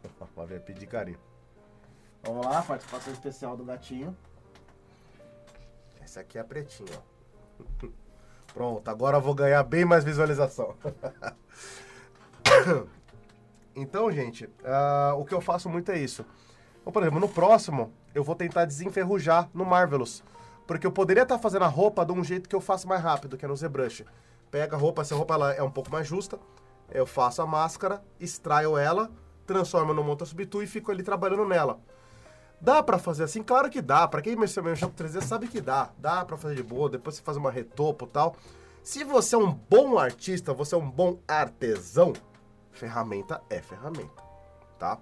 Vai 0.35 0.47
ver 0.47 0.59
pedir 0.63 0.85
carinho. 0.85 1.19
Vamos 2.23 2.45
lá, 2.45 2.61
participação 2.61 3.13
especial 3.13 3.55
do 3.55 3.63
gatinho. 3.63 4.13
Esse 6.09 6.19
aqui 6.19 6.39
é 6.39 6.43
pretinho, 6.43 6.89
ó. 6.97 7.87
Pronto, 8.51 8.89
agora 8.89 9.17
eu 9.17 9.21
vou 9.21 9.35
ganhar 9.35 9.61
bem 9.61 9.85
mais 9.85 10.03
visualização. 10.03 10.73
então, 13.75 14.11
gente, 14.11 14.45
uh, 14.45 15.13
o 15.19 15.23
que 15.23 15.35
eu 15.35 15.39
faço 15.39 15.69
muito 15.69 15.91
é 15.91 15.99
isso. 15.99 16.25
Então, 16.81 16.91
por 16.91 17.03
exemplo, 17.03 17.19
no 17.19 17.29
próximo, 17.29 17.93
eu 18.15 18.23
vou 18.23 18.33
tentar 18.33 18.65
desenferrujar 18.65 19.51
no 19.53 19.63
Marvelous. 19.63 20.23
Porque 20.65 20.87
eu 20.87 20.91
poderia 20.91 21.21
estar 21.21 21.35
tá 21.35 21.41
fazendo 21.43 21.65
a 21.65 21.67
roupa 21.67 22.03
de 22.03 22.11
um 22.11 22.23
jeito 22.23 22.49
que 22.49 22.55
eu 22.55 22.61
faço 22.61 22.87
mais 22.87 23.03
rápido, 23.03 23.37
que 23.37 23.45
é 23.45 23.47
no 23.47 23.55
ZBrush. 23.55 24.03
Pega 24.49 24.75
a 24.75 24.79
roupa, 24.79 25.03
se 25.03 25.13
a 25.13 25.17
roupa 25.17 25.35
ela 25.35 25.53
é 25.53 25.61
um 25.61 25.69
pouco 25.69 25.91
mais 25.91 26.07
justa, 26.07 26.39
eu 26.89 27.05
faço 27.05 27.39
a 27.39 27.45
máscara, 27.45 28.03
extraio 28.19 28.75
ela, 28.75 29.11
transformo 29.45 29.93
no 29.93 30.03
Monta 30.03 30.25
Subtu 30.25 30.63
e 30.63 30.65
fico 30.65 30.91
ali 30.91 31.03
trabalhando 31.03 31.45
nela. 31.45 31.79
Dá 32.61 32.83
para 32.83 32.99
fazer 32.99 33.23
assim? 33.23 33.41
Claro 33.41 33.69
que 33.69 33.81
dá. 33.81 34.07
Para 34.07 34.21
quem 34.21 34.35
mexeu 34.35 34.63
com 34.63 34.91
3D 34.91 35.21
sabe 35.21 35.47
que 35.47 35.61
dá. 35.61 35.89
Dá 35.97 36.25
para 36.25 36.37
fazer 36.37 36.55
de 36.55 36.63
boa, 36.63 36.89
depois 36.89 37.15
você 37.15 37.21
faz 37.21 37.37
uma 37.37 37.49
retopo 37.49 38.05
e 38.05 38.09
tal. 38.09 38.35
Se 38.83 39.03
você 39.03 39.35
é 39.35 39.37
um 39.37 39.51
bom 39.51 39.97
artista, 39.97 40.53
você 40.53 40.75
é 40.75 40.77
um 40.77 40.89
bom 40.89 41.19
artesão, 41.27 42.13
ferramenta 42.71 43.41
é 43.49 43.61
ferramenta, 43.61 44.23
tá? 44.77 44.97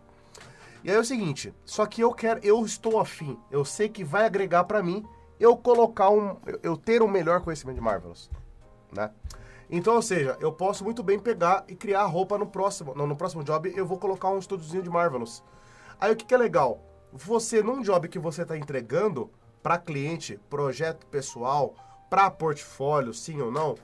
E 0.83 0.89
aí 0.89 0.95
é 0.95 0.99
o 0.99 1.05
seguinte, 1.05 1.53
só 1.63 1.85
que 1.85 2.01
eu 2.01 2.11
quero, 2.13 2.39
eu 2.43 2.65
estou 2.65 2.99
afim, 2.99 3.37
eu 3.51 3.63
sei 3.63 3.87
que 3.87 4.03
vai 4.03 4.25
agregar 4.25 4.63
para 4.63 4.81
mim 4.81 5.05
eu 5.39 5.55
colocar 5.55 6.09
um, 6.09 6.37
eu 6.63 6.75
ter 6.75 7.01
um 7.01 7.07
melhor 7.07 7.41
conhecimento 7.41 7.75
de 7.75 7.81
Marvelous, 7.81 8.29
né? 8.91 9.11
Então, 9.69 9.95
ou 9.95 10.01
seja, 10.01 10.37
eu 10.39 10.51
posso 10.51 10.83
muito 10.83 11.03
bem 11.03 11.19
pegar 11.19 11.65
e 11.67 11.75
criar 11.75 12.05
roupa 12.05 12.37
no 12.37 12.47
próximo, 12.47 12.95
no, 12.95 13.05
no 13.05 13.15
próximo 13.15 13.43
job 13.43 13.71
eu 13.75 13.85
vou 13.85 13.97
colocar 13.97 14.29
um 14.29 14.39
estúdiozinho 14.39 14.81
de 14.81 14.89
Marvelous. 14.89 15.43
Aí 15.99 16.11
o 16.11 16.15
que, 16.15 16.25
que 16.25 16.33
é 16.33 16.37
legal? 16.37 16.81
Você 17.11 17.63
num 17.63 17.81
job 17.81 18.07
que 18.07 18.19
você 18.19 18.41
está 18.41 18.57
entregando 18.57 19.31
para 19.63 19.77
cliente, 19.77 20.39
projeto 20.49 21.05
pessoal, 21.07 21.75
para 22.09 22.29
portfólio, 22.29 23.13
sim 23.13 23.41
ou 23.41 23.51
não, 23.51 23.75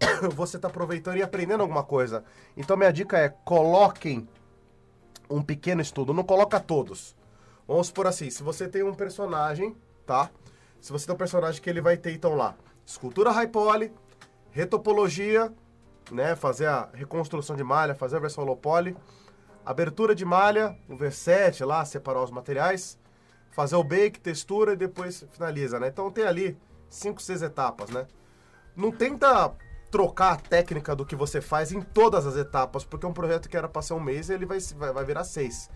você 0.34 0.56
está 0.56 0.68
aproveitando 0.68 1.16
e 1.16 1.22
aprendendo 1.22 1.62
alguma 1.62 1.82
coisa. 1.82 2.24
Então 2.56 2.76
minha 2.76 2.92
dica 2.92 3.18
é 3.18 3.28
coloquem 3.28 4.28
um 5.28 5.42
pequeno 5.42 5.80
estudo, 5.80 6.12
não 6.12 6.24
coloca 6.24 6.58
todos. 6.58 7.16
Vamos 7.66 7.86
supor 7.86 8.06
assim, 8.06 8.30
se 8.30 8.42
você 8.42 8.68
tem 8.68 8.82
um 8.82 8.94
personagem, 8.94 9.76
tá? 10.04 10.30
Se 10.80 10.90
você 10.90 11.06
tem 11.06 11.14
um 11.14 11.18
personagem 11.18 11.62
que 11.62 11.70
ele 11.70 11.80
vai 11.80 11.96
ter 11.96 12.12
então 12.12 12.34
lá, 12.34 12.56
escultura 12.84 13.30
high 13.30 13.46
poly, 13.46 13.92
retopologia, 14.50 15.52
né, 16.10 16.34
fazer 16.34 16.66
a 16.66 16.88
reconstrução 16.92 17.54
de 17.54 17.62
malha, 17.62 17.94
fazer 17.94 18.16
a 18.16 18.20
versão 18.20 18.44
low 18.44 18.56
poly, 18.56 18.96
abertura 19.64 20.14
de 20.14 20.24
malha, 20.24 20.76
o 20.88 20.96
V7 20.96 21.64
lá, 21.64 21.84
separar 21.84 22.22
os 22.22 22.30
materiais, 22.30 22.98
fazer 23.50 23.76
o 23.76 23.84
bake, 23.84 24.20
textura 24.20 24.72
e 24.72 24.76
depois 24.76 25.24
finaliza, 25.32 25.78
né? 25.78 25.88
Então 25.88 26.10
tem 26.10 26.24
ali 26.24 26.58
5, 26.88 27.20
6 27.20 27.42
etapas, 27.42 27.90
né? 27.90 28.06
Não 28.76 28.90
tenta 28.90 29.54
trocar 29.90 30.32
a 30.32 30.36
técnica 30.36 30.94
do 30.94 31.04
que 31.04 31.16
você 31.16 31.40
faz 31.40 31.72
em 31.72 31.80
todas 31.82 32.26
as 32.26 32.36
etapas, 32.36 32.84
porque 32.84 33.06
um 33.06 33.12
projeto 33.12 33.48
que 33.48 33.56
era 33.56 33.68
para 33.68 33.82
ser 33.82 33.94
um 33.94 34.00
mês, 34.00 34.30
ele 34.30 34.46
vai, 34.46 34.58
vai, 34.76 34.92
vai 34.92 35.04
virar 35.04 35.24
seis. 35.24 35.68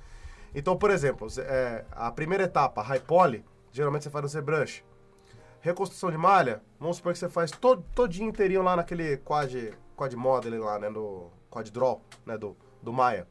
Então, 0.55 0.77
por 0.77 0.91
exemplo, 0.91 1.27
é, 1.39 1.85
a 1.91 2.13
primeira 2.13 2.45
etapa, 2.45 2.81
high 2.81 3.01
poly, 3.01 3.45
geralmente 3.73 4.05
você 4.05 4.11
faz 4.11 4.23
no 4.23 4.29
ZBrush. 4.29 4.85
Reconstrução 5.61 6.11
de 6.11 6.17
malha, 6.17 6.63
vamos 6.79 6.99
supor 6.99 7.13
que 7.13 7.19
você 7.19 7.29
faz 7.29 7.51
todo, 7.51 7.85
todinho 7.95 8.29
inteirinho 8.29 8.63
lá 8.63 8.77
naquele 8.77 9.17
quad, 9.17 9.75
quad 9.97 10.15
model 10.15 10.63
lá, 10.63 10.79
né, 10.79 10.89
no 10.89 11.33
quad 11.51 11.69
draw, 11.73 12.01
né, 12.25 12.39
do, 12.39 12.57
do 12.83 12.93
Maya. 12.93 13.27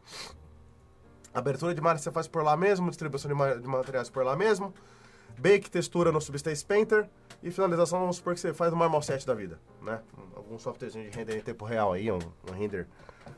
Abertura 1.33 1.73
de 1.73 1.81
malha 1.81 1.97
você 1.97 2.11
faz 2.11 2.27
por 2.27 2.43
lá 2.43 2.55
mesmo, 2.55 2.89
distribuição 2.89 3.29
de, 3.29 3.61
de 3.61 3.67
materiais 3.67 4.09
por 4.09 4.23
lá 4.23 4.35
mesmo. 4.35 4.73
Bake, 5.37 5.69
textura 5.69 6.11
no 6.11 6.21
Substance 6.21 6.63
Painter. 6.63 7.09
E 7.41 7.51
finalização, 7.51 7.99
vamos 7.99 8.15
supor 8.17 8.33
que 8.33 8.39
você 8.39 8.53
faz 8.53 8.71
Marmal 8.71 9.01
7 9.01 9.27
da 9.27 9.33
vida, 9.33 9.59
né? 9.81 9.99
Algum 10.33 10.57
softwarezinho 10.57 11.09
de 11.09 11.17
render 11.17 11.37
em 11.37 11.41
tempo 11.41 11.65
real 11.65 11.91
aí, 11.91 12.09
um, 12.09 12.19
um 12.49 12.53
render, 12.53 12.87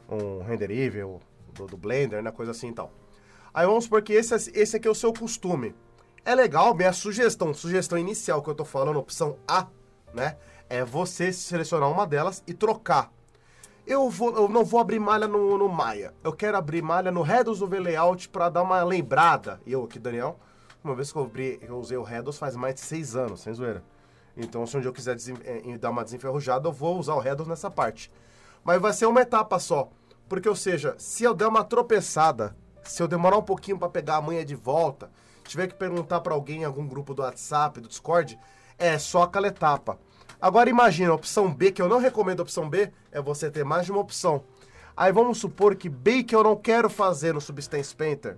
um 0.08 0.44
render 0.44 0.70
evil 0.70 1.20
do, 1.56 1.66
do, 1.66 1.76
Blender, 1.76 2.22
né? 2.22 2.32
Coisa 2.32 2.52
assim 2.52 2.70
e 2.70 2.74
tal. 2.74 2.92
Aí 3.52 3.66
vamos 3.66 3.86
supor 3.86 4.04
que 4.04 4.14
esse, 4.14 4.52
esse 4.54 4.78
aqui 4.78 4.88
é 4.88 4.92
o 4.92 4.96
seu 4.96 5.12
costume. 5.12 5.74
É 6.24 6.36
legal, 6.36 6.76
minha 6.76 6.94
sugestão, 6.94 7.52
sugestão 7.52 7.98
inicial 7.98 8.44
que 8.44 8.50
eu 8.50 8.54
tô 8.54 8.64
falando, 8.64 9.00
opção 9.00 9.40
A, 9.48 9.68
né? 10.14 10.38
É 10.70 10.86
você 10.86 11.34
selecionar 11.34 11.90
uma 11.90 12.06
delas 12.06 12.44
e 12.46 12.54
trocar. 12.54 13.12
Eu, 13.88 14.10
vou, 14.10 14.36
eu 14.36 14.50
não 14.50 14.66
vou 14.66 14.80
abrir 14.80 15.00
malha 15.00 15.28
no, 15.28 15.60
no 15.60 15.70
Maya. 15.70 16.12
Eu 16.24 16.34
quero 16.34 16.58
abrir 16.58 16.82
malha 16.82 17.12
no 17.12 17.22
Redos 17.22 17.62
UV 17.62 17.80
Layout 17.80 18.30
para 18.30 18.50
dar 18.50 18.64
uma 18.64 18.84
lembrada. 18.84 19.62
Eu 19.66 19.84
aqui, 19.84 20.00
Daniel, 20.00 20.40
uma 20.84 20.96
vez 20.96 21.12
que 21.12 21.18
eu, 21.20 21.24
abri, 21.24 21.60
eu 21.62 21.78
usei 21.78 21.96
o 21.96 22.02
Redos 22.02 22.40
faz 22.40 22.56
mais 22.56 22.74
de 22.74 22.82
seis 22.82 23.16
anos, 23.16 23.42
sem 23.42 23.54
zoeira. 23.54 23.84
Então, 24.36 24.66
se 24.66 24.76
um 24.76 24.80
dia 24.80 24.90
eu 24.90 24.94
quiser 24.94 25.16
é, 25.44 25.78
dar 25.78 25.92
uma 25.92 26.04
desenferrujada, 26.04 26.68
eu 26.68 26.74
vou 26.74 26.98
usar 26.98 27.14
o 27.14 27.20
Redos 27.20 27.48
nessa 27.48 27.70
parte. 27.70 28.12
Mas 28.64 28.82
vai 28.82 28.92
ser 28.92 29.06
uma 29.06 29.22
etapa 29.22 29.60
só. 29.60 29.90
Porque, 30.28 30.50
ou 30.50 30.56
seja, 30.56 30.96
se 30.98 31.24
eu 31.24 31.36
der 31.36 31.48
uma 31.48 31.64
tropeçada, 31.64 32.56
se 32.84 33.04
eu 33.04 33.08
demorar 33.08 33.38
um 33.38 33.44
pouquinho 33.44 33.78
para 33.78 33.88
pegar 33.88 34.16
a 34.16 34.22
manha 34.22 34.44
de 34.44 34.56
volta, 34.56 35.12
tiver 35.44 35.68
que 35.68 35.76
perguntar 35.76 36.22
para 36.22 36.34
alguém 36.34 36.62
em 36.62 36.66
algum 36.66 36.88
grupo 36.88 37.14
do 37.14 37.22
WhatsApp, 37.22 37.80
do 37.80 37.88
Discord, 37.88 38.40
é 38.80 38.98
só 38.98 39.22
aquela 39.22 39.48
etapa. 39.48 40.00
Agora 40.42 40.70
imagina, 40.70 41.12
a 41.12 41.16
opção 41.16 41.54
B, 41.54 41.72
que 41.72 41.82
eu 41.82 41.90
não 41.90 42.00
recomendo 42.00 42.40
a 42.40 42.44
opção 42.44 42.70
B, 42.70 42.92
é 43.12 43.22
você 43.22 43.50
ter 43.50 43.64
mais 43.64 43.86
de 43.86 43.92
uma 43.92 44.02
opção. 44.02 44.44
Aí 44.96 45.12
vamos 45.12 45.38
supor 45.38 45.76
que 45.76 45.90
B 45.90 46.24
que 46.24 46.36
eu 46.36 46.44
não 46.44 46.56
quero 46.56 46.90
fazer 46.90 47.34
no 47.34 47.42
Substance 47.42 47.96
Painter, 47.96 48.38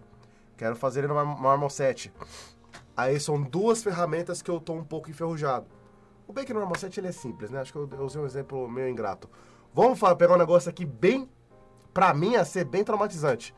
quero 0.57 0.75
fazer 0.75 1.07
no 1.07 1.13
Marmal 1.13 1.69
7. 1.69 2.11
Aí 2.95 3.19
são 3.19 3.39
duas 3.41 3.83
ferramentas 3.83 4.41
que 4.41 4.49
eu 4.49 4.57
estou 4.57 4.75
um 4.75 4.83
pouco 4.83 5.09
enferrujado. 5.09 5.67
O 6.27 6.33
Bake 6.33 6.51
no 6.51 6.59
Normal 6.59 6.77
7 6.77 6.99
ele 6.99 7.07
é 7.07 7.11
simples, 7.11 7.49
né? 7.49 7.61
Acho 7.61 7.71
que 7.71 7.77
eu, 7.77 7.87
usei 8.03 8.21
um 8.21 8.25
exemplo 8.25 8.67
meio 8.67 8.89
ingrato. 8.89 9.29
Vamos 9.73 9.97
falar, 9.97 10.15
pegar 10.15 10.33
um 10.33 10.37
negócio 10.37 10.69
aqui 10.69 10.83
bem, 10.83 11.29
pra 11.93 12.13
mim, 12.13 12.35
a 12.35 12.43
ser 12.43 12.65
bem 12.65 12.83
traumatizante. 12.83 13.55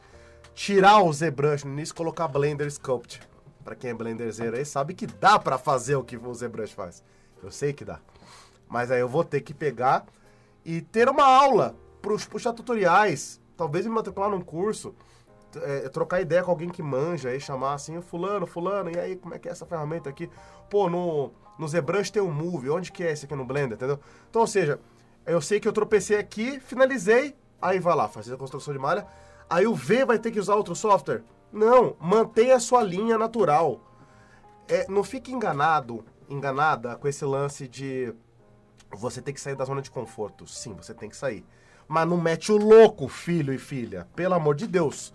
Tirar 0.53 1.01
o 1.01 1.12
ZBrush 1.12 1.63
no 1.63 1.72
início 1.72 1.93
e 1.93 1.96
colocar 1.96 2.27
Blender 2.27 2.69
Sculpt. 2.69 3.22
Pra 3.63 3.75
quem 3.75 3.91
é 3.91 3.93
Blenderzeiro 3.93 4.55
aí, 4.55 4.65
sabe 4.65 4.93
que 4.93 5.08
dá 5.08 5.39
pra 5.39 5.58
fazer 5.58 5.96
o 5.96 6.03
que 6.03 6.17
o 6.17 6.34
ZBrush 6.34 6.74
faz. 6.74 7.03
Eu 7.41 7.50
sei 7.50 7.74
que 7.74 7.86
dá. 7.86 8.00
Mas 8.69 8.91
aí 8.91 9.01
eu 9.01 9.09
vou 9.09 9.23
ter 9.23 9.41
que 9.41 9.53
pegar 9.53 10.05
e 10.63 10.81
ter 10.81 11.09
uma 11.09 11.25
aula, 11.25 11.75
pros, 12.01 12.25
puxar 12.25 12.53
tutoriais, 12.53 13.41
talvez 13.57 13.85
me 13.85 13.91
matricular 13.91 14.29
num 14.29 14.41
curso, 14.41 14.95
é, 15.55 15.89
trocar 15.89 16.21
ideia 16.21 16.43
com 16.43 16.51
alguém 16.51 16.69
que 16.69 16.83
manja, 16.83 17.29
aí 17.29 17.39
chamar 17.39 17.73
assim, 17.73 17.99
fulano, 18.01 18.45
fulano, 18.45 18.91
e 18.91 18.99
aí, 18.99 19.15
como 19.15 19.33
é 19.33 19.39
que 19.39 19.49
é 19.49 19.51
essa 19.51 19.65
ferramenta 19.65 20.09
aqui? 20.09 20.29
Pô, 20.69 20.89
no, 20.89 21.31
no 21.57 21.67
ZBrush 21.67 22.11
tem 22.11 22.21
um 22.21 22.31
Move, 22.31 22.69
onde 22.69 22.91
que 22.91 23.03
é 23.03 23.11
esse 23.11 23.25
aqui 23.25 23.35
no 23.35 23.45
Blender, 23.45 23.75
entendeu? 23.75 23.99
Então, 24.29 24.41
ou 24.41 24.47
seja, 24.47 24.79
eu 25.25 25.41
sei 25.41 25.59
que 25.59 25.67
eu 25.67 25.73
tropecei 25.73 26.17
aqui, 26.17 26.59
finalizei, 26.59 27.35
aí 27.61 27.79
vai 27.79 27.95
lá, 27.95 28.07
fazer 28.07 28.35
a 28.35 28.38
construção 28.38 28.73
de 28.73 28.79
malha, 28.79 29.07
aí 29.49 29.65
o 29.65 29.73
V 29.73 30.05
vai 30.05 30.19
ter 30.19 30.31
que 30.31 30.39
usar 30.39 30.55
outro 30.55 30.75
software? 30.75 31.23
Não, 31.51 31.95
mantenha 31.99 32.55
a 32.55 32.59
sua 32.59 32.83
linha 32.83 33.17
natural. 33.17 33.81
É, 34.67 34.85
não 34.88 35.03
fique 35.03 35.33
enganado, 35.33 36.05
enganada 36.29 36.95
com 36.95 37.07
esse 37.07 37.25
lance 37.25 37.67
de 37.67 38.13
você 38.91 39.22
tem 39.22 39.34
que 39.34 39.41
sair 39.41 39.55
da 39.55 39.65
zona 39.65 39.81
de 39.81 39.91
conforto. 39.91 40.48
Sim, 40.48 40.74
você 40.74 40.93
tem 40.93 41.10
que 41.10 41.17
sair. 41.17 41.46
Mas 41.88 42.08
não 42.08 42.17
mete 42.17 42.51
o 42.51 42.58
louco, 42.58 43.08
filho 43.08 43.53
e 43.53 43.58
filha. 43.58 44.08
Pelo 44.15 44.36
amor 44.36 44.55
de 44.55 44.67
Deus. 44.67 45.13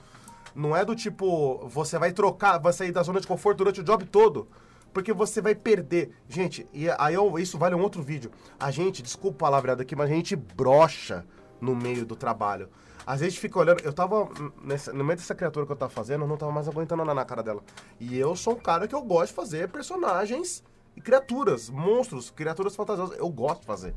Não 0.55 0.77
é 0.77 0.85
do 0.85 0.95
tipo, 0.95 1.67
você 1.69 1.99
vai 1.99 2.13
trocar, 2.13 2.59
vai 2.59 2.73
sair 2.73 2.93
da 2.93 3.03
zona 3.03 3.21
de 3.21 3.27
conforto 3.27 3.59
durante 3.59 3.81
o 3.81 3.85
job 3.85 4.05
todo. 4.07 4.49
Porque 4.93 5.13
você 5.13 5.41
vai 5.41 5.55
perder. 5.55 6.13
Gente, 6.29 6.69
e 6.73 6.89
aí 6.99 7.15
eu, 7.15 7.39
isso 7.39 7.59
vale 7.59 7.75
um 7.75 7.83
outro 7.83 8.03
vídeo. 8.03 8.31
A 8.59 8.71
gente, 8.71 9.03
desculpa 9.03 9.37
a 9.37 9.51
palavra 9.51 9.73
aqui, 9.73 9.97
mas 9.97 10.09
a 10.09 10.15
gente 10.15 10.37
brocha 10.37 11.27
no 11.61 11.75
meio 11.75 12.07
do 12.07 12.15
trabalho. 12.15 12.69
Às 13.05 13.21
vezes 13.21 13.37
fica 13.37 13.59
olhando. 13.59 13.81
Eu 13.83 13.93
tava. 13.93 14.29
Nessa, 14.63 14.93
no 14.93 15.05
meio 15.05 15.17
dessa 15.17 15.35
criatura 15.35 15.67
que 15.67 15.73
eu 15.73 15.77
tava 15.77 15.91
fazendo, 15.91 16.23
eu 16.23 16.29
não 16.29 16.37
tava 16.37 16.53
mais 16.53 16.69
aguentando 16.69 17.05
nada 17.05 17.15
na 17.15 17.25
cara 17.25 17.43
dela. 17.43 17.63
E 17.99 18.17
eu 18.17 18.37
sou 18.37 18.55
um 18.55 18.59
cara 18.59 18.87
que 18.87 18.95
eu 18.95 19.03
gosto 19.03 19.31
de 19.31 19.35
fazer 19.35 19.69
personagens 19.69 20.63
e 20.97 21.01
criaturas, 21.01 21.69
monstros, 21.69 22.31
criaturas 22.31 22.77
fantasiosas. 22.77 23.19
Eu 23.19 23.29
gosto 23.29 23.61
de 23.61 23.67
fazer. 23.67 23.95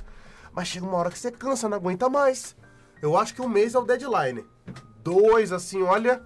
Mas 0.51 0.67
chega 0.67 0.85
uma 0.85 0.97
hora 0.97 1.11
que 1.11 1.19
você 1.19 1.31
cansa, 1.31 1.69
não 1.69 1.77
aguenta 1.77 2.09
mais. 2.09 2.55
Eu 3.01 3.17
acho 3.17 3.33
que 3.33 3.41
um 3.41 3.49
mês 3.49 3.75
é 3.75 3.79
o 3.79 3.85
deadline. 3.85 4.45
Dois, 5.03 5.51
assim, 5.51 5.81
olha. 5.83 6.23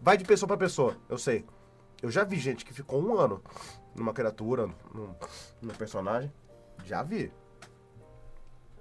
Vai 0.00 0.16
de 0.16 0.24
pessoa 0.24 0.48
para 0.48 0.56
pessoa, 0.56 0.96
eu 1.08 1.16
sei. 1.16 1.46
Eu 2.02 2.10
já 2.10 2.24
vi 2.24 2.36
gente 2.36 2.64
que 2.64 2.74
ficou 2.74 3.00
um 3.00 3.16
ano 3.16 3.40
numa 3.94 4.12
criatura, 4.12 4.66
num, 4.92 5.14
num 5.60 5.74
personagem. 5.74 6.32
Já 6.84 7.02
vi. 7.02 7.32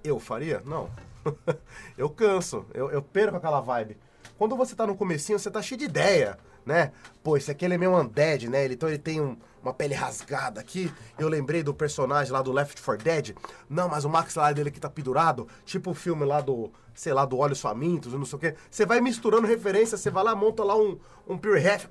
Eu 0.03 0.19
faria? 0.19 0.61
Não. 0.65 0.89
eu 1.95 2.09
canso, 2.09 2.65
eu, 2.73 2.89
eu 2.89 3.01
perco 3.03 3.37
aquela 3.37 3.61
vibe. 3.61 3.97
Quando 4.35 4.57
você 4.57 4.75
tá 4.75 4.87
no 4.87 4.97
comecinho, 4.97 5.37
você 5.37 5.51
tá 5.51 5.61
cheio 5.61 5.77
de 5.77 5.85
ideia 5.85 6.39
né? 6.65 6.91
Pô, 7.23 7.37
esse 7.37 7.51
aqui 7.51 7.65
ele 7.65 7.75
é 7.75 7.77
meio 7.77 7.95
undead, 7.95 8.49
né? 8.49 8.65
Então 8.65 8.89
ele 8.89 8.97
tem 8.97 9.19
um, 9.21 9.37
uma 9.61 9.73
pele 9.73 9.93
rasgada 9.93 10.59
aqui. 10.59 10.91
Eu 11.17 11.27
lembrei 11.27 11.63
do 11.63 11.73
personagem 11.73 12.31
lá 12.31 12.41
do 12.41 12.51
Left 12.51 12.81
4 12.81 13.03
Dead. 13.03 13.35
Não, 13.69 13.87
mas 13.87 14.05
o 14.05 14.09
maxilar 14.09 14.53
dele 14.53 14.69
aqui 14.69 14.79
tá 14.79 14.89
pendurado. 14.89 15.47
Tipo 15.65 15.91
o 15.91 15.93
filme 15.93 16.25
lá 16.25 16.41
do, 16.41 16.71
sei 16.93 17.13
lá, 17.13 17.25
do 17.25 17.37
Olhos 17.37 17.61
Famintos, 17.61 18.13
não 18.13 18.25
sei 18.25 18.35
o 18.37 18.39
quê. 18.39 18.55
Você 18.69 18.85
vai 18.85 18.99
misturando 19.01 19.47
referência, 19.47 19.97
você 19.97 20.09
vai 20.09 20.23
lá, 20.23 20.35
monta 20.35 20.63
lá 20.63 20.75
um, 20.75 20.97
um 21.27 21.37
Pure 21.37 21.61
Half, 21.67 21.85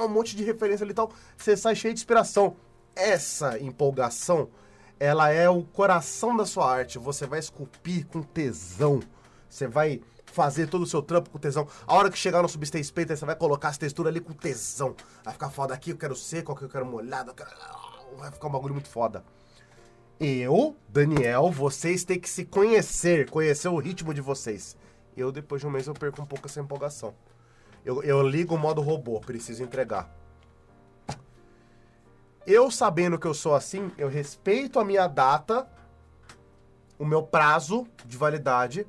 um 0.00 0.08
monte 0.08 0.36
de 0.36 0.44
referência 0.44 0.84
ali 0.84 0.92
e 0.92 0.94
tal. 0.94 1.12
Você 1.36 1.56
sai 1.56 1.74
cheio 1.74 1.94
de 1.94 2.00
inspiração. 2.00 2.56
Essa 2.94 3.58
empolgação, 3.58 4.48
ela 5.00 5.30
é 5.30 5.48
o 5.48 5.62
coração 5.62 6.36
da 6.36 6.44
sua 6.44 6.70
arte. 6.70 6.98
Você 6.98 7.26
vai 7.26 7.38
esculpir 7.38 8.06
com 8.06 8.22
tesão. 8.22 9.00
Você 9.48 9.66
vai 9.66 10.00
fazer 10.32 10.66
todo 10.66 10.82
o 10.82 10.86
seu 10.86 11.02
trampo 11.02 11.30
com 11.30 11.38
tesão. 11.38 11.68
A 11.86 11.94
hora 11.94 12.10
que 12.10 12.18
chegar 12.18 12.42
no 12.42 12.48
Substance 12.48 12.92
Painter, 12.92 13.16
você 13.16 13.24
vai 13.24 13.36
colocar 13.36 13.68
as 13.68 13.78
texturas 13.78 14.10
ali 14.10 14.20
com 14.20 14.32
tesão. 14.32 14.96
Vai 15.24 15.32
ficar 15.32 15.50
foda 15.50 15.74
aqui, 15.74 15.90
eu 15.90 15.96
quero 15.96 16.16
seco, 16.16 16.52
aqui 16.52 16.64
eu 16.64 16.68
quero 16.68 16.86
molhado, 16.86 17.30
eu 17.30 17.34
quero... 17.34 17.50
vai 18.16 18.30
ficar 18.30 18.48
um 18.48 18.50
bagulho 18.50 18.74
muito 18.74 18.88
foda. 18.88 19.24
Eu, 20.18 20.76
Daniel, 20.88 21.50
vocês 21.50 22.04
têm 22.04 22.18
que 22.18 22.30
se 22.30 22.44
conhecer, 22.44 23.28
conhecer 23.28 23.68
o 23.68 23.78
ritmo 23.78 24.14
de 24.14 24.20
vocês. 24.20 24.76
Eu, 25.16 25.30
depois 25.30 25.60
de 25.60 25.66
um 25.66 25.70
mês, 25.70 25.86
eu 25.86 25.94
perco 25.94 26.22
um 26.22 26.26
pouco 26.26 26.46
essa 26.46 26.60
empolgação. 26.60 27.14
Eu, 27.84 28.02
eu 28.02 28.22
ligo 28.22 28.54
o 28.54 28.58
modo 28.58 28.80
robô, 28.80 29.20
preciso 29.20 29.62
entregar. 29.62 30.08
Eu 32.46 32.70
sabendo 32.70 33.18
que 33.18 33.26
eu 33.26 33.34
sou 33.34 33.54
assim, 33.54 33.90
eu 33.98 34.08
respeito 34.08 34.78
a 34.78 34.84
minha 34.84 35.06
data, 35.06 35.68
o 36.98 37.04
meu 37.04 37.22
prazo 37.22 37.86
de 38.06 38.16
validade, 38.16 38.86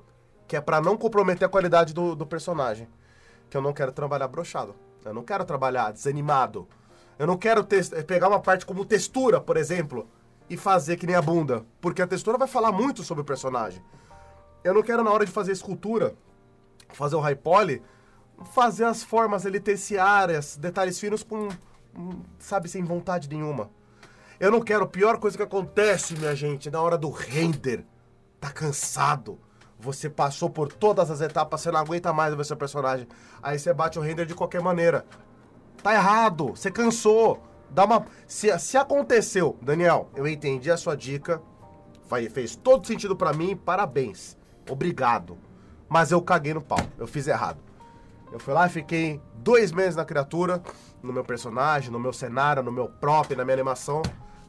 que 0.53 0.57
é 0.57 0.61
para 0.61 0.79
não 0.79 0.95
comprometer 0.95 1.47
a 1.47 1.49
qualidade 1.49 1.95
do, 1.95 2.15
do 2.15 2.27
personagem. 2.27 2.87
Que 3.49 3.57
eu 3.57 3.61
não 3.61 3.73
quero 3.73 3.91
trabalhar 3.91 4.27
brochado. 4.27 4.75
Eu 5.03 5.11
não 5.11 5.23
quero 5.23 5.43
trabalhar 5.45 5.91
desanimado. 5.91 6.67
Eu 7.17 7.25
não 7.25 7.35
quero 7.35 7.65
pegar 8.05 8.27
uma 8.27 8.39
parte 8.39 8.63
como 8.63 8.85
textura, 8.85 9.41
por 9.41 9.57
exemplo, 9.57 10.07
e 10.47 10.55
fazer 10.55 10.97
que 10.97 11.07
nem 11.07 11.15
a 11.15 11.23
bunda. 11.23 11.65
Porque 11.81 12.03
a 12.03 12.07
textura 12.07 12.37
vai 12.37 12.47
falar 12.47 12.71
muito 12.71 13.03
sobre 13.03 13.23
o 13.23 13.25
personagem. 13.25 13.83
Eu 14.63 14.75
não 14.75 14.83
quero, 14.83 15.03
na 15.03 15.09
hora 15.09 15.25
de 15.25 15.31
fazer 15.31 15.53
escultura, 15.53 16.13
fazer 16.89 17.15
o 17.15 17.19
high 17.19 17.35
poly, 17.35 17.81
fazer 18.53 18.83
as 18.83 19.01
formas 19.01 19.47
ali 19.47 19.59
terciárias, 19.59 20.55
detalhes 20.55 20.99
finos 20.99 21.23
com, 21.23 21.49
sabe, 22.37 22.69
sem 22.69 22.83
vontade 22.83 23.27
nenhuma. 23.27 23.71
Eu 24.39 24.51
não 24.51 24.61
quero, 24.61 24.87
pior 24.87 25.17
coisa 25.17 25.35
que 25.35 25.41
acontece, 25.41 26.15
minha 26.15 26.35
gente, 26.35 26.69
na 26.69 26.79
hora 26.79 26.95
do 26.95 27.09
render 27.09 27.83
tá 28.39 28.51
cansado. 28.51 29.39
Você 29.79 30.09
passou 30.09 30.49
por 30.49 30.71
todas 30.71 31.11
as 31.11 31.21
etapas, 31.21 31.61
você 31.61 31.71
não 31.71 31.79
aguenta 31.79 32.13
mais 32.13 32.33
ver 32.33 32.45
seu 32.45 32.55
personagem. 32.55 33.07
Aí 33.41 33.59
você 33.59 33.73
bate 33.73 33.99
o 33.99 34.01
render 34.01 34.25
de 34.25 34.33
qualquer 34.33 34.61
maneira. 34.61 35.05
Tá 35.81 35.93
errado, 35.93 36.55
você 36.55 36.71
cansou. 36.71 37.41
Dá 37.69 37.85
uma. 37.85 38.05
Se, 38.27 38.57
se 38.59 38.77
aconteceu, 38.77 39.57
Daniel, 39.61 40.09
eu 40.15 40.27
entendi 40.27 40.71
a 40.71 40.77
sua 40.77 40.95
dica. 40.95 41.41
Fez 42.31 42.55
todo 42.55 42.85
sentido 42.85 43.15
para 43.15 43.33
mim, 43.33 43.55
parabéns. 43.55 44.37
Obrigado. 44.69 45.37
Mas 45.89 46.11
eu 46.11 46.21
caguei 46.21 46.53
no 46.53 46.61
pau, 46.61 46.79
eu 46.97 47.07
fiz 47.07 47.27
errado. 47.27 47.59
Eu 48.31 48.39
fui 48.39 48.53
lá 48.53 48.65
e 48.65 48.69
fiquei 48.69 49.21
dois 49.35 49.71
meses 49.71 49.95
na 49.95 50.05
criatura, 50.05 50.61
no 51.03 51.11
meu 51.13 51.23
personagem, 51.23 51.91
no 51.91 51.99
meu 51.99 52.13
cenário, 52.13 52.63
no 52.63 52.71
meu 52.71 52.87
prop, 52.87 53.35
na 53.35 53.43
minha 53.43 53.53
animação. 53.53 54.01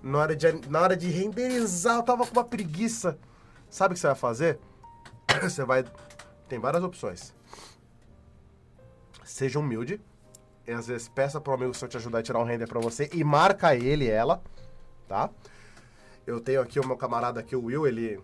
Na 0.02 0.19
hora 0.19 0.37
de, 0.37 0.69
na 0.69 0.81
hora 0.81 0.97
de 0.97 1.09
renderizar, 1.09 1.97
eu 1.97 2.02
tava 2.02 2.26
com 2.26 2.33
uma 2.33 2.45
preguiça. 2.45 3.19
Sabe 3.69 3.93
o 3.93 3.95
que 3.95 4.00
você 4.00 4.07
vai 4.07 4.16
fazer? 4.16 4.59
Você 5.43 5.64
vai. 5.64 5.85
Tem 6.49 6.59
várias 6.59 6.83
opções. 6.83 7.35
Seja 9.25 9.59
humilde. 9.59 10.00
E 10.67 10.73
às 10.73 10.87
vezes 10.87 11.09
peça 11.09 11.41
pro 11.41 11.53
amigo 11.53 11.75
seu 11.75 11.87
te 11.87 11.97
ajudar 11.97 12.21
a 12.21 12.23
tirar 12.23 12.38
um 12.38 12.45
render 12.45 12.67
pra 12.67 12.81
você 12.81 13.11
e 13.12 13.23
marca 13.23 13.76
ele, 13.76 14.09
ela, 14.09 14.43
tá? 15.07 15.29
Eu 16.26 16.41
tenho 16.41 16.62
aqui 16.62 16.81
o 16.81 16.87
meu 16.87 16.97
camarada 16.97 17.38
aqui, 17.38 17.55
o 17.55 17.64
Will, 17.64 17.87
ele. 17.87 18.19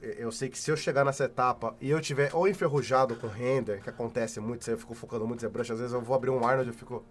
Eu 0.00 0.30
sei 0.32 0.48
que 0.48 0.58
se 0.58 0.70
eu 0.70 0.76
chegar 0.76 1.04
nessa 1.04 1.24
etapa 1.24 1.76
e 1.80 1.90
eu 1.90 2.00
tiver 2.00 2.34
ou 2.34 2.48
enferrujado 2.48 3.16
com 3.16 3.26
render, 3.28 3.80
que 3.80 3.90
acontece 3.90 4.40
muito, 4.40 4.68
eu 4.68 4.78
fico 4.78 4.94
focando 4.94 5.26
muito 5.26 5.44
em 5.44 5.48
brush, 5.48 5.70
às 5.70 5.78
vezes 5.78 5.92
eu 5.92 6.00
vou 6.00 6.16
abrir 6.16 6.30
um 6.30 6.44
Arnold 6.44 6.68
e 6.68 6.72
eu 6.72 6.76
fico. 6.76 7.04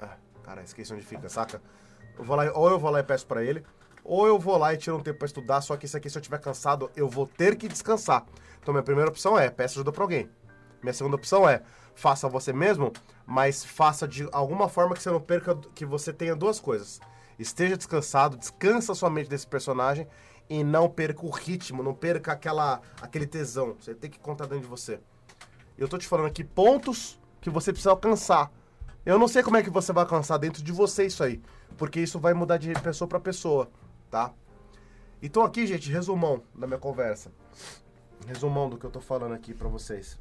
Ah, 0.00 0.16
cara, 0.42 0.62
esqueci 0.62 0.92
onde 0.92 1.04
fica, 1.04 1.28
saca? 1.28 1.62
Eu 2.18 2.24
vou 2.24 2.36
lá, 2.36 2.50
ou 2.52 2.68
eu 2.68 2.78
vou 2.78 2.90
lá 2.90 3.00
e 3.00 3.04
peço 3.04 3.26
pra 3.26 3.44
ele, 3.44 3.64
ou 4.04 4.26
eu 4.26 4.38
vou 4.38 4.56
lá 4.56 4.74
e 4.74 4.76
tiro 4.76 4.96
um 4.96 5.02
tempo 5.02 5.18
pra 5.18 5.26
estudar, 5.26 5.60
só 5.60 5.76
que 5.76 5.86
isso 5.86 5.96
aqui, 5.96 6.08
se 6.08 6.16
eu 6.16 6.22
tiver 6.22 6.38
cansado, 6.38 6.90
eu 6.96 7.08
vou 7.08 7.26
ter 7.26 7.56
que 7.56 7.68
descansar. 7.68 8.24
Então, 8.60 8.72
minha 8.74 8.82
primeira 8.82 9.10
opção 9.10 9.38
é 9.38 9.50
peça 9.50 9.74
ajuda 9.74 9.92
pra 9.92 10.04
alguém. 10.04 10.28
Minha 10.82 10.92
segunda 10.92 11.16
opção 11.16 11.48
é 11.48 11.62
faça 11.94 12.28
você 12.28 12.52
mesmo, 12.52 12.92
mas 13.26 13.64
faça 13.64 14.08
de 14.08 14.28
alguma 14.32 14.68
forma 14.68 14.94
que 14.94 15.02
você 15.02 15.10
não 15.10 15.20
perca, 15.20 15.54
que 15.74 15.84
você 15.84 16.12
tenha 16.12 16.34
duas 16.34 16.58
coisas. 16.58 17.00
Esteja 17.38 17.76
descansado, 17.76 18.36
descansa 18.36 18.94
sua 18.94 19.10
mente 19.10 19.28
desse 19.28 19.46
personagem 19.46 20.06
e 20.48 20.64
não 20.64 20.88
perca 20.88 21.24
o 21.24 21.30
ritmo, 21.30 21.82
não 21.82 21.94
perca 21.94 22.32
aquela, 22.32 22.80
aquele 23.00 23.26
tesão. 23.26 23.76
Você 23.78 23.94
tem 23.94 24.10
que 24.10 24.18
contar 24.18 24.44
dentro 24.44 24.62
de 24.62 24.66
você. 24.66 25.00
Eu 25.78 25.88
tô 25.88 25.96
te 25.96 26.06
falando 26.06 26.26
aqui 26.26 26.44
pontos 26.44 27.20
que 27.40 27.48
você 27.48 27.72
precisa 27.72 27.90
alcançar. 27.90 28.50
Eu 29.04 29.18
não 29.18 29.28
sei 29.28 29.42
como 29.42 29.56
é 29.56 29.62
que 29.62 29.70
você 29.70 29.92
vai 29.92 30.04
alcançar 30.04 30.36
dentro 30.36 30.62
de 30.62 30.72
você 30.72 31.06
isso 31.06 31.24
aí, 31.24 31.40
porque 31.78 32.00
isso 32.00 32.18
vai 32.18 32.34
mudar 32.34 32.58
de 32.58 32.72
pessoa 32.80 33.08
para 33.08 33.18
pessoa, 33.18 33.70
tá? 34.10 34.32
Então 35.22 35.42
aqui, 35.42 35.66
gente, 35.66 35.90
resumão 35.90 36.42
da 36.54 36.66
minha 36.66 36.78
conversa. 36.78 37.30
Resumão 38.26 38.68
do 38.68 38.76
que 38.76 38.84
eu 38.84 38.90
tô 38.90 39.00
falando 39.00 39.34
aqui 39.34 39.54
para 39.54 39.68
vocês. 39.68 40.18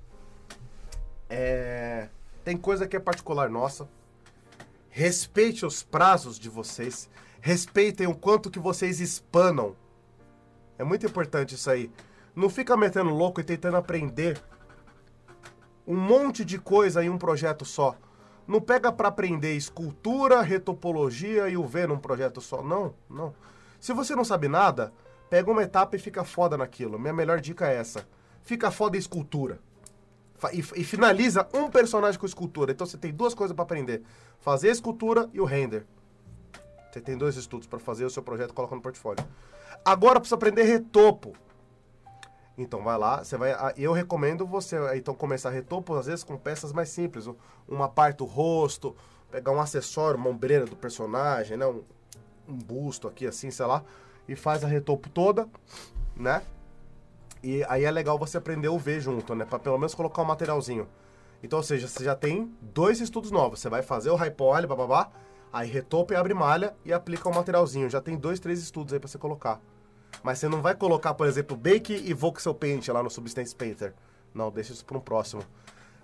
É... 1.30 2.10
Tem 2.44 2.58
coisa 2.58 2.88
que 2.88 2.96
é 2.96 3.00
particular 3.00 3.50
nossa. 3.50 3.88
Respeite 4.90 5.66
os 5.66 5.84
prazos 5.84 6.40
de 6.40 6.50
vocês. 6.50 7.10
Respeitem 7.42 8.08
o 8.08 8.16
quanto 8.16 8.50
que 8.50 8.60
vocês 8.60 9.00
espanam. 9.00 9.76
É 10.78 10.84
muito 10.84 11.06
importante 11.06 11.56
isso 11.56 11.70
aí. 11.70 11.92
Não 12.36 12.50
fica 12.50 12.76
metendo 12.78 13.10
louco 13.10 13.40
e 13.40 13.44
tentando 13.44 13.78
aprender 13.78 14.42
um 15.86 15.98
monte 15.98 16.46
de 16.46 16.60
coisa 16.60 17.04
em 17.04 17.10
um 17.10 17.18
projeto 17.18 17.66
só. 17.66 17.96
Não 18.48 18.60
pega 18.60 18.92
para 18.92 19.10
aprender 19.10 19.56
escultura, 19.56 20.42
retopologia 20.42 21.50
e 21.50 21.58
UV 21.58 21.88
num 21.88 22.00
projeto 22.00 22.42
só. 22.42 22.64
Não, 22.64 22.94
não. 23.10 23.34
Se 23.80 23.94
você 23.94 24.16
não 24.16 24.24
sabe 24.24 24.48
nada, 24.48 24.94
pega 25.30 25.50
uma 25.50 25.64
etapa 25.64 25.96
e 25.96 26.00
fica 26.00 26.24
foda 26.24 26.58
naquilo. 26.58 27.00
Minha 27.00 27.14
melhor 27.14 27.40
dica 27.40 27.68
é 27.68 27.76
essa. 27.76 28.08
Fica 28.42 28.72
foda 28.72 28.98
em 28.98 29.00
escultura. 29.00 29.60
E, 30.54 30.60
e 30.60 30.84
finaliza 30.84 31.48
um 31.54 31.70
personagem 31.70 32.20
com 32.20 32.26
escultura. 32.26 32.72
Então 32.72 32.88
você 32.88 32.98
tem 32.98 33.14
duas 33.14 33.34
coisas 33.34 33.54
para 33.54 33.64
aprender: 33.64 34.04
fazer 34.40 34.70
a 34.70 34.72
escultura 34.72 35.30
e 35.34 35.42
o 35.42 35.46
render. 35.46 35.86
Você 36.92 37.02
tem 37.02 37.18
dois 37.18 37.36
estudos 37.36 37.68
para 37.68 37.78
fazer 37.78 38.06
o 38.06 38.10
seu 38.10 38.24
projeto, 38.24 38.54
coloca 38.54 38.76
no 38.76 38.82
portfólio. 38.82 39.24
Agora 39.86 40.20
precisa 40.20 40.36
aprender 40.36 40.64
retopo. 40.64 41.34
Então 42.58 42.84
vai 42.84 42.98
lá, 42.98 43.24
você 43.24 43.38
vai. 43.38 43.54
Eu 43.78 43.94
recomendo 43.94 44.46
você 44.46 44.76
então 44.96 45.14
começar 45.14 45.50
retopo, 45.50 45.94
às 45.94 46.08
vezes 46.08 46.24
com 46.24 46.38
peças 46.38 46.74
mais 46.74 46.90
simples. 46.90 47.30
Uma 47.68 47.88
parte 47.88 48.18
do 48.18 48.26
rosto, 48.26 48.96
pegar 49.32 49.52
um 49.52 49.62
acessório, 49.62 50.20
uma 50.20 50.30
ombreira 50.30 50.66
do 50.66 50.76
personagem, 50.76 51.56
né? 51.58 51.66
Um, 51.66 51.84
um 52.50 52.58
busto 52.58 53.08
aqui, 53.08 53.28
assim, 53.28 53.52
sei 53.52 53.66
lá. 53.66 53.84
E 54.28 54.36
faz 54.36 54.64
a 54.64 54.68
retopo 54.68 55.10
toda, 55.10 55.48
né? 56.16 56.42
E 57.44 57.64
aí 57.70 57.86
é 57.86 57.92
legal 57.92 58.18
você 58.18 58.38
aprender 58.38 58.68
o 58.68 58.78
V 58.78 59.00
junto, 59.00 59.34
né? 59.34 59.46
Pra 59.46 59.58
pelo 59.58 59.78
menos 59.78 59.96
colocar 59.96 60.22
um 60.22 60.26
materialzinho. 60.26 60.88
Então, 61.42 61.58
ou 61.58 61.64
seja, 61.64 61.88
você 61.88 62.04
já 62.04 62.16
tem 62.16 62.52
dois 62.62 63.00
estudos 63.00 63.32
novos. 63.32 63.60
Você 63.60 63.70
vai 63.70 63.82
fazer 63.82 64.10
o 64.10 64.32
poly, 64.32 64.68
bababá, 64.68 65.10
aí 65.52 65.70
retopa 65.70 66.14
e 66.14 66.18
abre 66.18 66.34
malha 66.34 66.76
e 66.84 66.92
aplica 66.92 67.30
o 67.30 67.32
um 67.32 67.36
materialzinho. 67.36 67.90
Já 67.90 68.02
tem 68.02 68.18
dois, 68.18 68.40
três 68.40 68.60
estudos 68.60 68.94
aí 68.94 69.00
pra 69.00 69.08
você 69.08 69.18
colocar. 69.18 69.62
Mas 70.22 70.40
você 70.40 70.50
não 70.50 70.62
vai 70.62 70.76
colocar, 70.76 71.14
por 71.14 71.28
exemplo, 71.28 71.56
Bake 71.56 71.94
e 71.94 72.14
Voxel 72.14 72.54
Paint 72.54 72.88
lá 72.90 73.02
no 73.02 73.10
Substance 73.10 73.56
Painter. 73.56 73.94
Não, 74.34 74.52
deixa 74.52 74.74
isso 74.74 74.86
para 74.86 74.98
um 74.98 75.02
próximo. 75.02 75.44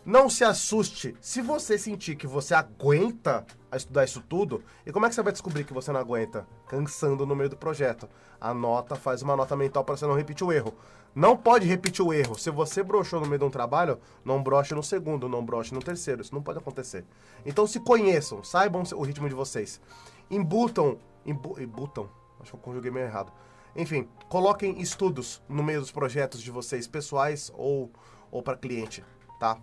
Não 0.06 0.30
se 0.30 0.44
assuste. 0.44 1.16
Se 1.20 1.42
você 1.42 1.78
sentir 1.78 2.16
que 2.16 2.28
você 2.28 2.54
aguenta 2.54 3.46
estudar 3.74 4.06
isso 4.06 4.22
tudo, 4.22 4.64
e 4.86 4.92
como 4.92 5.06
é 5.06 5.10
que 5.10 5.16
você 5.16 5.24
vai 5.24 5.34
descobrir 5.34 5.64
que 5.64 5.74
você 5.74 5.92
não 5.92 6.00
aguenta? 6.00 6.48
Cansando 6.68 7.26
no 7.26 7.36
meio 7.36 7.50
do 7.50 7.58
projeto. 7.58 8.08
Anota, 8.40 8.96
faz 8.96 9.22
uma 9.22 9.36
nota 9.36 9.56
mental 9.56 9.84
para 9.84 9.98
você 9.98 10.06
não 10.06 10.16
repetir 10.16 10.46
o 10.46 10.52
erro. 10.52 10.74
Não 11.16 11.36
pode 11.36 11.68
repetir 11.68 12.06
o 12.06 12.14
erro. 12.14 12.38
Se 12.38 12.52
você 12.52 12.84
broxou 12.84 13.20
no 13.20 13.26
meio 13.26 13.40
de 13.40 13.46
um 13.46 13.50
trabalho, 13.50 14.00
não 14.24 14.44
broche 14.44 14.76
no 14.76 14.84
segundo, 14.84 15.28
não 15.28 15.44
broche 15.44 15.74
no 15.74 15.82
terceiro. 15.82 16.22
Isso 16.22 16.36
não 16.36 16.44
pode 16.44 16.60
acontecer. 16.60 17.04
Então 17.46 17.66
se 17.66 17.80
conheçam, 17.80 18.44
saibam 18.44 18.84
o 18.94 19.02
ritmo 19.02 19.28
de 19.28 19.36
vocês. 19.36 19.82
Embutam. 20.30 21.00
Embu, 21.26 21.60
embutam. 21.60 22.08
Acho 22.40 22.52
que 22.52 22.58
eu 22.58 22.62
conjuguei 22.62 22.92
meio 22.92 23.08
errado 23.08 23.34
enfim, 23.76 24.08
coloquem 24.30 24.80
estudos 24.80 25.44
no 25.50 25.62
meio 25.62 25.82
dos 25.82 25.92
projetos 25.92 26.42
de 26.42 26.50
vocês, 26.50 26.88
pessoais 26.88 27.52
ou, 27.54 27.92
ou 28.32 28.42
para 28.42 28.56
cliente, 28.56 29.04
tá? 29.38 29.60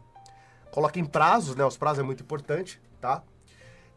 Coloquem 0.73 1.05
prazos, 1.05 1.55
né? 1.55 1.65
Os 1.65 1.77
prazos 1.77 2.01
é 2.01 2.03
muito 2.03 2.25
importante, 2.25 2.83
tá? 3.01 3.23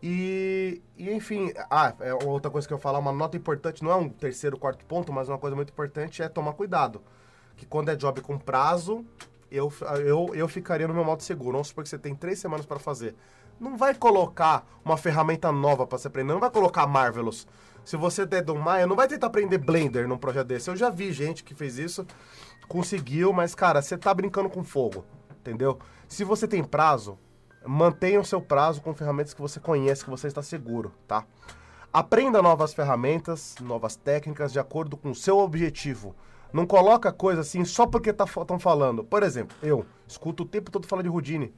E, 0.04 0.84
e, 0.96 1.12
enfim, 1.12 1.52
ah, 1.72 1.92
é 2.00 2.14
outra 2.14 2.52
coisa 2.52 2.68
que 2.68 2.74
eu 2.74 2.78
falar, 2.78 3.00
uma 3.00 3.12
nota 3.12 3.36
importante, 3.36 3.84
não 3.84 3.90
é 3.90 3.96
um 3.96 4.08
terceiro, 4.08 4.60
quarto 4.60 4.86
ponto, 4.86 5.12
mas 5.12 5.28
uma 5.28 5.40
coisa 5.40 5.56
muito 5.56 5.72
importante 5.72 6.22
é 6.22 6.30
tomar 6.30 6.54
cuidado. 6.54 7.02
Que 7.58 7.66
quando 7.66 7.90
é 7.90 7.96
job 7.96 8.22
com 8.22 8.38
prazo, 8.38 9.04
eu, 9.50 9.74
eu, 10.06 10.36
eu 10.36 10.48
ficaria 10.48 10.88
no 10.88 10.94
meu 10.94 11.04
modo 11.04 11.24
seguro. 11.24 11.54
Vamos 11.54 11.70
supor 11.70 11.84
que 11.84 11.90
você 11.90 11.98
tem 11.98 12.14
três 12.14 12.38
semanas 12.38 12.68
para 12.68 12.78
fazer. 12.78 13.16
Não 13.60 13.76
vai 13.76 13.96
colocar 13.96 14.68
uma 14.84 14.98
ferramenta 14.98 15.52
nova 15.52 15.88
para 15.88 15.98
você 15.98 16.10
aprender, 16.10 16.34
não 16.34 16.40
vai 16.40 16.52
colocar 16.52 16.86
Marvelous 16.86 17.48
se 17.86 17.96
você 17.96 18.26
der 18.26 18.42
do 18.42 18.56
Maia, 18.56 18.88
não 18.88 18.96
vai 18.96 19.08
tentar 19.08 19.28
aprender 19.28 19.60
Blender 19.60 20.08
num 20.08 20.18
projeto 20.18 20.48
desse. 20.48 20.70
Eu 20.70 20.76
já 20.76 20.90
vi 20.90 21.14
gente 21.14 21.44
que 21.44 21.54
fez 21.54 21.78
isso, 21.78 22.06
conseguiu, 22.68 23.32
mas, 23.32 23.54
cara, 23.54 23.82
você 23.82 23.96
tá 23.96 24.12
brincando 24.12 24.50
com 24.50 24.64
fogo, 24.64 25.06
entendeu? 25.40 25.78
Se 26.08 26.24
você 26.24 26.48
tem 26.48 26.64
prazo, 26.64 27.18
mantenha 27.66 28.20
o 28.20 28.26
seu 28.26 28.42
prazo 28.42 28.82
com 28.82 28.94
ferramentas 28.94 29.34
que 29.34 29.42
você 29.42 29.60
conhece, 29.60 30.04
que 30.04 30.10
você 30.10 30.28
está 30.28 30.42
seguro, 30.42 30.92
tá? 31.08 31.26
Aprenda 31.92 32.42
novas 32.42 32.74
ferramentas, 32.74 33.56
novas 33.62 33.96
técnicas 33.96 34.52
de 34.52 34.60
acordo 34.60 34.98
com 34.98 35.12
o 35.12 35.16
seu 35.16 35.40
objetivo. 35.40 36.16
Não 36.52 36.66
coloca 36.66 37.12
coisa 37.12 37.42
assim 37.42 37.66
só 37.66 37.88
porque 37.88 38.12
estão 38.12 38.26
tá, 38.28 38.60
falando. 38.60 39.04
Por 39.04 39.24
exemplo, 39.24 39.56
eu 39.64 39.86
escuto 40.08 40.44
o 40.44 40.46
tempo 40.46 40.70
todo 40.70 40.88
falar 40.88 41.02
de 41.02 41.10
Houdini. 41.10 41.54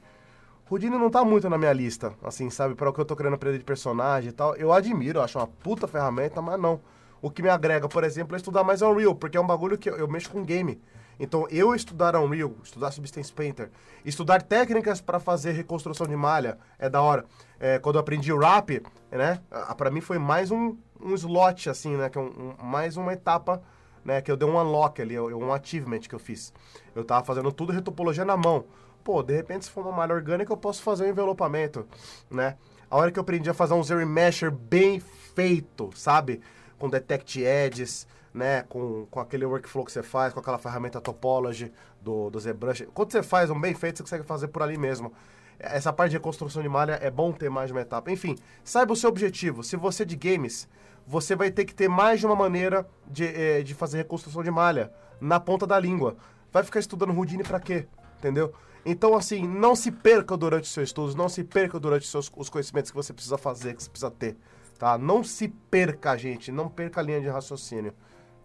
Houdini 0.70 0.96
não 0.96 1.10
tá 1.10 1.24
muito 1.24 1.48
na 1.48 1.56
minha 1.58 1.72
lista, 1.72 2.12
assim, 2.22 2.50
sabe? 2.50 2.74
Para 2.74 2.90
o 2.90 2.92
que 2.92 3.00
eu 3.00 3.04
tô 3.04 3.16
querendo 3.16 3.34
aprender 3.34 3.58
de 3.58 3.64
personagem 3.64 4.30
e 4.30 4.32
tal. 4.32 4.54
Eu 4.56 4.72
admiro, 4.72 5.18
eu 5.18 5.22
acho 5.22 5.38
uma 5.38 5.46
puta 5.46 5.86
ferramenta, 5.86 6.40
mas 6.42 6.60
não. 6.60 6.80
O 7.20 7.30
que 7.30 7.42
me 7.42 7.48
agrega, 7.48 7.88
por 7.88 8.04
exemplo, 8.04 8.34
é 8.34 8.38
estudar 8.38 8.62
mais 8.62 8.82
Unreal, 8.82 9.14
porque 9.14 9.36
é 9.36 9.40
um 9.40 9.46
bagulho 9.46 9.78
que 9.78 9.90
eu, 9.90 9.96
eu 9.96 10.08
mexo 10.08 10.30
com 10.30 10.44
game. 10.44 10.80
Então, 11.18 11.46
eu 11.50 11.74
estudar 11.74 12.14
Unreal, 12.16 12.54
estudar 12.62 12.90
Substance 12.90 13.32
Painter, 13.32 13.70
estudar 14.04 14.42
técnicas 14.42 15.00
para 15.00 15.18
fazer 15.18 15.52
reconstrução 15.52 16.06
de 16.06 16.14
malha, 16.14 16.58
é 16.78 16.88
da 16.88 17.02
hora. 17.02 17.24
É, 17.58 17.78
quando 17.78 17.96
eu 17.96 18.00
aprendi 18.00 18.32
o 18.32 18.38
rap, 18.38 18.82
né, 19.10 19.40
para 19.76 19.90
mim 19.90 20.00
foi 20.00 20.18
mais 20.18 20.50
um, 20.50 20.76
um 21.00 21.14
slot, 21.14 21.68
assim, 21.68 21.96
né, 21.96 22.08
que 22.08 22.18
é 22.18 22.20
um, 22.20 22.54
um, 22.60 22.64
mais 22.64 22.96
uma 22.96 23.12
etapa, 23.12 23.62
né, 24.04 24.22
que 24.22 24.30
eu 24.30 24.36
dei 24.36 24.48
um 24.48 24.56
unlock 24.56 25.02
ali, 25.02 25.18
um 25.18 25.52
achievement 25.52 26.00
que 26.00 26.14
eu 26.14 26.20
fiz. 26.20 26.52
Eu 26.94 27.04
tava 27.04 27.24
fazendo 27.24 27.50
tudo 27.50 27.72
retopologia 27.72 28.24
na 28.24 28.36
mão 28.36 28.64
pô, 29.08 29.22
de 29.22 29.34
repente 29.34 29.64
se 29.64 29.70
for 29.70 29.86
uma 29.86 29.96
malha 29.96 30.14
orgânica 30.14 30.52
eu 30.52 30.56
posso 30.58 30.82
fazer 30.82 31.04
um 31.04 31.08
envelopamento, 31.08 31.86
né? 32.30 32.58
A 32.90 32.96
hora 32.98 33.10
que 33.10 33.18
eu 33.18 33.22
aprendi 33.22 33.48
a 33.48 33.54
fazer 33.54 33.72
um 33.72 33.82
zero 33.82 34.06
mesher 34.06 34.50
bem 34.50 35.00
feito, 35.00 35.88
sabe? 35.94 36.42
Com 36.78 36.90
detect 36.90 37.40
edges, 37.42 38.06
né? 38.32 38.62
Com, 38.62 39.06
com 39.10 39.20
aquele 39.20 39.44
workflow 39.44 39.84
que 39.84 39.92
você 39.92 40.02
faz, 40.02 40.32
com 40.32 40.40
aquela 40.40 40.58
ferramenta 40.58 41.00
topology 41.00 41.72
do, 42.00 42.30
do 42.30 42.38
ZBrush. 42.38 42.88
Quando 42.94 43.12
você 43.12 43.22
faz 43.22 43.50
um 43.50 43.60
bem 43.60 43.74
feito, 43.74 43.98
você 43.98 44.02
consegue 44.02 44.24
fazer 44.24 44.48
por 44.48 44.62
ali 44.62 44.78
mesmo. 44.78 45.12
essa 45.58 45.92
parte 45.92 46.10
de 46.10 46.16
reconstrução 46.16 46.62
de 46.62 46.68
malha 46.68 46.98
é 47.02 47.10
bom 47.10 47.32
ter 47.32 47.50
mais 47.50 47.68
de 47.68 47.72
uma 47.72 47.82
etapa. 47.82 48.10
Enfim, 48.10 48.36
saiba 48.62 48.92
o 48.92 48.96
seu 48.96 49.08
objetivo. 49.08 49.62
Se 49.62 49.76
você 49.76 50.02
é 50.02 50.06
de 50.06 50.16
games, 50.16 50.68
você 51.06 51.34
vai 51.34 51.50
ter 51.50 51.64
que 51.64 51.74
ter 51.74 51.88
mais 51.88 52.20
de 52.20 52.26
uma 52.26 52.36
maneira 52.36 52.86
de, 53.06 53.24
eh, 53.24 53.62
de 53.62 53.74
fazer 53.74 53.98
reconstrução 53.98 54.42
de 54.42 54.50
malha 54.50 54.92
na 55.20 55.40
ponta 55.40 55.66
da 55.66 55.78
língua. 55.78 56.16
Vai 56.52 56.62
ficar 56.62 56.80
estudando 56.80 57.16
Houdini 57.16 57.42
pra 57.42 57.58
quê? 57.58 57.86
Entendeu? 58.18 58.52
Então, 58.84 59.14
assim, 59.14 59.46
não 59.46 59.74
se 59.76 59.90
perca 59.90 60.36
durante 60.36 60.64
os 60.64 60.72
seus 60.72 60.88
estudos, 60.88 61.14
não 61.14 61.28
se 61.28 61.44
perca 61.44 61.78
durante 61.78 62.02
os, 62.02 62.10
seus, 62.10 62.30
os 62.36 62.48
conhecimentos 62.48 62.90
que 62.90 62.96
você 62.96 63.12
precisa 63.12 63.36
fazer, 63.36 63.74
que 63.74 63.82
você 63.82 63.90
precisa 63.90 64.10
ter, 64.10 64.36
tá? 64.78 64.96
Não 64.96 65.22
se 65.22 65.48
perca, 65.48 66.16
gente, 66.16 66.50
não 66.50 66.68
perca 66.68 67.00
a 67.00 67.04
linha 67.04 67.20
de 67.20 67.28
raciocínio, 67.28 67.92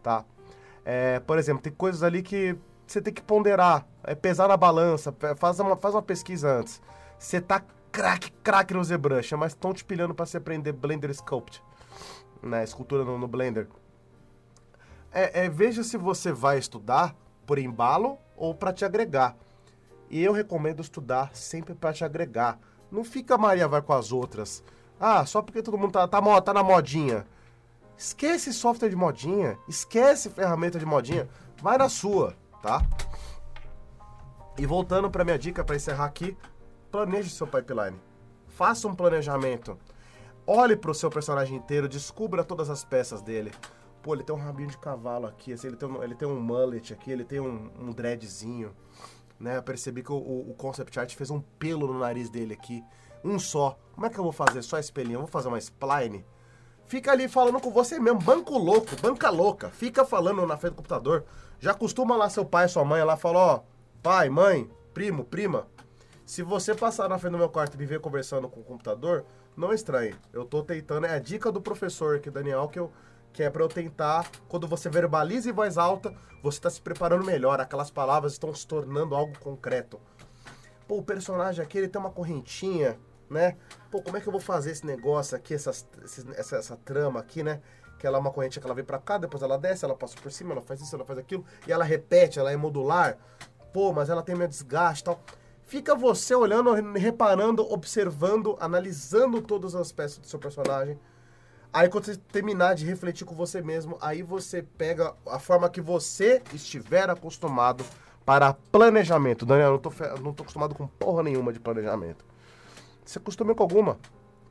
tá? 0.03 0.25
É, 0.85 1.19
por 1.21 1.39
exemplo, 1.39 1.63
tem 1.63 1.71
coisas 1.71 2.03
ali 2.03 2.21
que 2.21 2.55
você 2.85 3.01
tem 3.01 3.13
que 3.13 3.21
ponderar, 3.21 3.87
é 4.03 4.13
pesar 4.13 4.47
na 4.47 4.57
balança, 4.57 5.15
faz 5.37 5.59
uma, 5.59 5.75
faz 5.77 5.95
uma 5.95 6.01
pesquisa 6.01 6.59
antes. 6.59 6.81
Você 7.17 7.39
tá 7.39 7.63
craque, 7.91 8.31
craque 8.43 8.73
no 8.73 8.83
ZBrush, 8.83 9.31
mas 9.33 9.53
estão 9.53 9.73
te 9.73 9.85
pilhando 9.85 10.13
para 10.13 10.25
você 10.25 10.37
aprender 10.37 10.73
Blender 10.73 11.11
Sculpt, 11.13 11.63
né? 12.41 12.63
Escultura 12.63 13.05
no, 13.05 13.17
no 13.17 13.27
Blender. 13.27 13.67
É, 15.11 15.45
é, 15.45 15.49
veja 15.49 15.83
se 15.83 15.95
você 15.95 16.31
vai 16.31 16.57
estudar 16.57 17.15
por 17.45 17.57
embalo 17.57 18.17
ou 18.35 18.53
para 18.53 18.73
te 18.73 18.83
agregar. 18.83 19.35
E 20.09 20.21
eu 20.21 20.33
recomendo 20.33 20.81
estudar 20.81 21.35
sempre 21.35 21.73
para 21.73 21.93
te 21.93 22.03
agregar. 22.03 22.59
Não 22.91 23.03
fica 23.03 23.37
Maria 23.37 23.67
vai 23.67 23.81
com 23.81 23.93
as 23.93 24.11
outras. 24.11 24.63
Ah, 24.99 25.25
só 25.25 25.41
porque 25.41 25.61
todo 25.61 25.77
mundo 25.77 25.91
tá, 25.91 26.07
tá, 26.07 26.41
tá 26.41 26.53
na 26.53 26.63
modinha. 26.63 27.25
Esquece 28.03 28.51
software 28.51 28.89
de 28.89 28.97
modinha. 28.97 29.57
Esquece 29.65 30.29
ferramenta 30.29 30.77
de 30.77 30.85
modinha. 30.85 31.29
Vai 31.61 31.77
na 31.77 31.87
sua, 31.87 32.35
tá? 32.61 32.85
E 34.57 34.65
voltando 34.65 35.09
para 35.09 35.23
minha 35.23 35.39
dica 35.39 35.63
para 35.63 35.77
encerrar 35.77 36.03
aqui, 36.03 36.37
planeje 36.91 37.29
seu 37.29 37.47
pipeline. 37.47 37.97
Faça 38.49 38.89
um 38.89 38.93
planejamento. 38.93 39.79
Olhe 40.45 40.75
para 40.75 40.91
o 40.91 40.93
seu 40.93 41.09
personagem 41.09 41.55
inteiro, 41.55 41.87
descubra 41.87 42.43
todas 42.43 42.69
as 42.69 42.83
peças 42.83 43.21
dele. 43.21 43.53
Pô, 44.01 44.13
ele 44.13 44.23
tem 44.23 44.35
um 44.35 44.39
rabinho 44.39 44.69
de 44.69 44.77
cavalo 44.77 45.25
aqui, 45.25 45.53
assim, 45.53 45.67
ele, 45.67 45.77
tem 45.77 45.87
um, 45.87 46.03
ele 46.03 46.13
tem 46.13 46.27
um 46.27 46.41
mullet 46.41 46.91
aqui, 46.91 47.09
ele 47.09 47.23
tem 47.23 47.39
um, 47.39 47.71
um 47.79 47.93
dreadzinho 47.93 48.75
né? 49.39 49.57
Eu 49.57 49.63
percebi 49.63 50.03
que 50.03 50.11
o, 50.11 50.15
o, 50.15 50.53
concept 50.57 50.97
art 50.99 51.13
fez 51.15 51.29
um 51.29 51.41
pelo 51.41 51.87
no 51.87 51.99
nariz 51.99 52.29
dele 52.29 52.53
aqui. 52.53 52.83
Um 53.23 53.39
só. 53.39 53.77
Como 53.93 54.05
é 54.05 54.09
que 54.09 54.17
eu 54.17 54.23
vou 54.23 54.31
fazer 54.31 54.61
só 54.61 54.77
espelhinho? 54.77 55.15
Eu 55.15 55.21
vou 55.21 55.27
fazer 55.27 55.47
uma 55.47 55.57
spline? 55.57 56.25
Fica 56.93 57.11
ali 57.11 57.27
falando 57.27 57.59
com 57.59 57.71
você 57.71 57.99
mesmo, 57.99 58.19
banco 58.19 58.55
louco, 58.55 58.95
banca 59.01 59.31
louca. 59.31 59.71
Fica 59.71 60.05
falando 60.05 60.45
na 60.45 60.57
frente 60.57 60.73
do 60.73 60.75
computador. 60.75 61.25
Já 61.59 61.73
costuma 61.73 62.15
lá 62.15 62.29
seu 62.29 62.45
pai, 62.45 62.67
sua 62.67 62.85
mãe, 62.85 63.03
lá 63.03 63.17
fala, 63.17 63.39
ó, 63.39 63.59
pai, 64.03 64.29
mãe, 64.29 64.69
primo, 64.93 65.23
prima. 65.23 65.65
Se 66.23 66.43
você 66.43 66.75
passar 66.75 67.09
na 67.09 67.17
frente 67.17 67.31
do 67.31 67.39
meu 67.39 67.49
quarto 67.49 67.73
e 67.73 67.77
me 67.79 67.87
ver 67.87 67.99
conversando 67.99 68.47
com 68.47 68.59
o 68.59 68.63
computador, 68.63 69.25
não 69.57 69.73
estranhe. 69.73 70.13
Eu 70.31 70.45
tô 70.45 70.61
tentando, 70.61 71.07
é 71.07 71.15
a 71.15 71.19
dica 71.19 71.51
do 71.51 71.59
professor 71.59 72.17
aqui, 72.17 72.29
Daniel, 72.29 72.67
que 72.67 72.77
eu 72.77 72.91
que 73.33 73.41
é 73.41 73.49
para 73.49 73.63
eu 73.63 73.67
tentar, 73.67 74.29
quando 74.47 74.67
você 74.67 74.87
verbaliza 74.87 75.49
em 75.49 75.51
voz 75.51 75.79
alta, 75.79 76.13
você 76.43 76.59
está 76.59 76.69
se 76.69 76.79
preparando 76.79 77.25
melhor, 77.25 77.59
aquelas 77.59 77.89
palavras 77.89 78.33
estão 78.33 78.53
se 78.53 78.67
tornando 78.67 79.15
algo 79.15 79.33
concreto. 79.39 79.99
Pô, 80.87 80.97
o 80.97 81.03
personagem 81.03 81.65
aqui, 81.65 81.79
ele 81.79 81.87
tem 81.87 81.99
uma 81.99 82.11
correntinha, 82.11 82.99
né? 83.29 83.55
Pô, 83.91 84.01
como 84.01 84.17
é 84.17 84.21
que 84.21 84.27
eu 84.27 84.31
vou 84.31 84.41
fazer 84.41 84.71
esse 84.71 84.85
negócio 84.85 85.35
aqui, 85.35 85.53
essas, 85.53 85.87
essa, 86.35 86.57
essa 86.57 86.77
trama 86.77 87.19
aqui, 87.19 87.43
né? 87.43 87.61
Que 87.99 88.07
ela 88.07 88.17
é 88.17 88.21
uma 88.21 88.31
corrente 88.31 88.59
que 88.59 88.65
ela 88.65 88.75
vem 88.75 88.83
para 88.83 88.99
cá, 88.99 89.17
depois 89.17 89.41
ela 89.41 89.57
desce, 89.57 89.85
ela 89.85 89.95
passa 89.95 90.15
por 90.21 90.31
cima, 90.31 90.51
ela 90.51 90.61
faz 90.61 90.81
isso, 90.81 90.95
ela 90.95 91.05
faz 91.05 91.19
aquilo, 91.19 91.45
e 91.67 91.71
ela 91.71 91.83
repete, 91.83 92.39
ela 92.39 92.51
é 92.51 92.55
modular. 92.55 93.17
Pô, 93.71 93.91
mas 93.93 94.09
ela 94.09 94.21
tem 94.21 94.35
meio 94.35 94.49
desgaste 94.49 95.03
tal. 95.03 95.21
Fica 95.63 95.95
você 95.95 96.35
olhando, 96.35 96.73
reparando, 96.93 97.63
observando, 97.71 98.57
analisando 98.59 99.41
todas 99.41 99.73
as 99.73 99.91
peças 99.91 100.19
do 100.19 100.27
seu 100.27 100.37
personagem 100.37 100.99
Aí 101.73 101.89
quando 101.89 102.05
você 102.05 102.15
terminar 102.15 102.75
de 102.75 102.85
refletir 102.85 103.25
com 103.25 103.33
você 103.33 103.59
mesmo, 103.59 103.97
aí 103.99 104.21
você 104.21 104.61
pega 104.61 105.15
a 105.25 105.39
forma 105.39 105.67
que 105.67 105.81
você 105.81 106.39
estiver 106.53 107.09
acostumado 107.09 107.83
para 108.23 108.53
planejamento. 108.53 109.43
Daniel, 109.43 109.69
eu 109.69 109.71
não 109.71 109.79
tô, 109.79 109.91
não 110.21 110.33
tô 110.33 110.43
acostumado 110.43 110.75
com 110.75 110.85
porra 110.85 111.23
nenhuma 111.23 111.51
de 111.51 111.59
planejamento. 111.59 112.23
Se 113.05 113.17
acostume 113.17 113.53
com 113.53 113.63
alguma. 113.63 113.97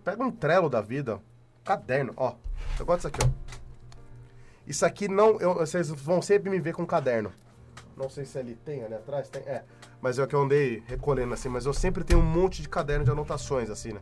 Pega 0.04 0.22
um 0.22 0.30
trelo 0.30 0.68
da 0.68 0.80
vida, 0.80 1.20
caderno, 1.64 2.12
ó. 2.16 2.34
Eu 2.78 2.86
gosto 2.86 3.08
disso 3.08 3.08
aqui, 3.08 3.20
ó. 3.24 3.42
Isso 4.66 4.86
aqui 4.86 5.08
não. 5.08 5.40
Eu, 5.40 5.54
vocês 5.54 5.88
vão 5.90 6.22
sempre 6.22 6.50
me 6.50 6.60
ver 6.60 6.74
com 6.74 6.86
caderno. 6.86 7.32
Não 7.96 8.08
sei 8.08 8.24
se 8.24 8.38
ele 8.38 8.54
tem 8.54 8.84
ali 8.84 8.94
atrás, 8.94 9.28
tem. 9.28 9.42
É. 9.42 9.64
Mas 10.00 10.18
é 10.18 10.22
o 10.22 10.26
que 10.26 10.34
eu 10.34 10.42
andei 10.42 10.82
recolhendo 10.86 11.34
assim. 11.34 11.48
Mas 11.48 11.66
eu 11.66 11.72
sempre 11.72 12.04
tenho 12.04 12.20
um 12.20 12.24
monte 12.24 12.62
de 12.62 12.68
caderno 12.68 13.04
de 13.04 13.10
anotações, 13.10 13.70
assim, 13.70 13.92
né? 13.92 14.00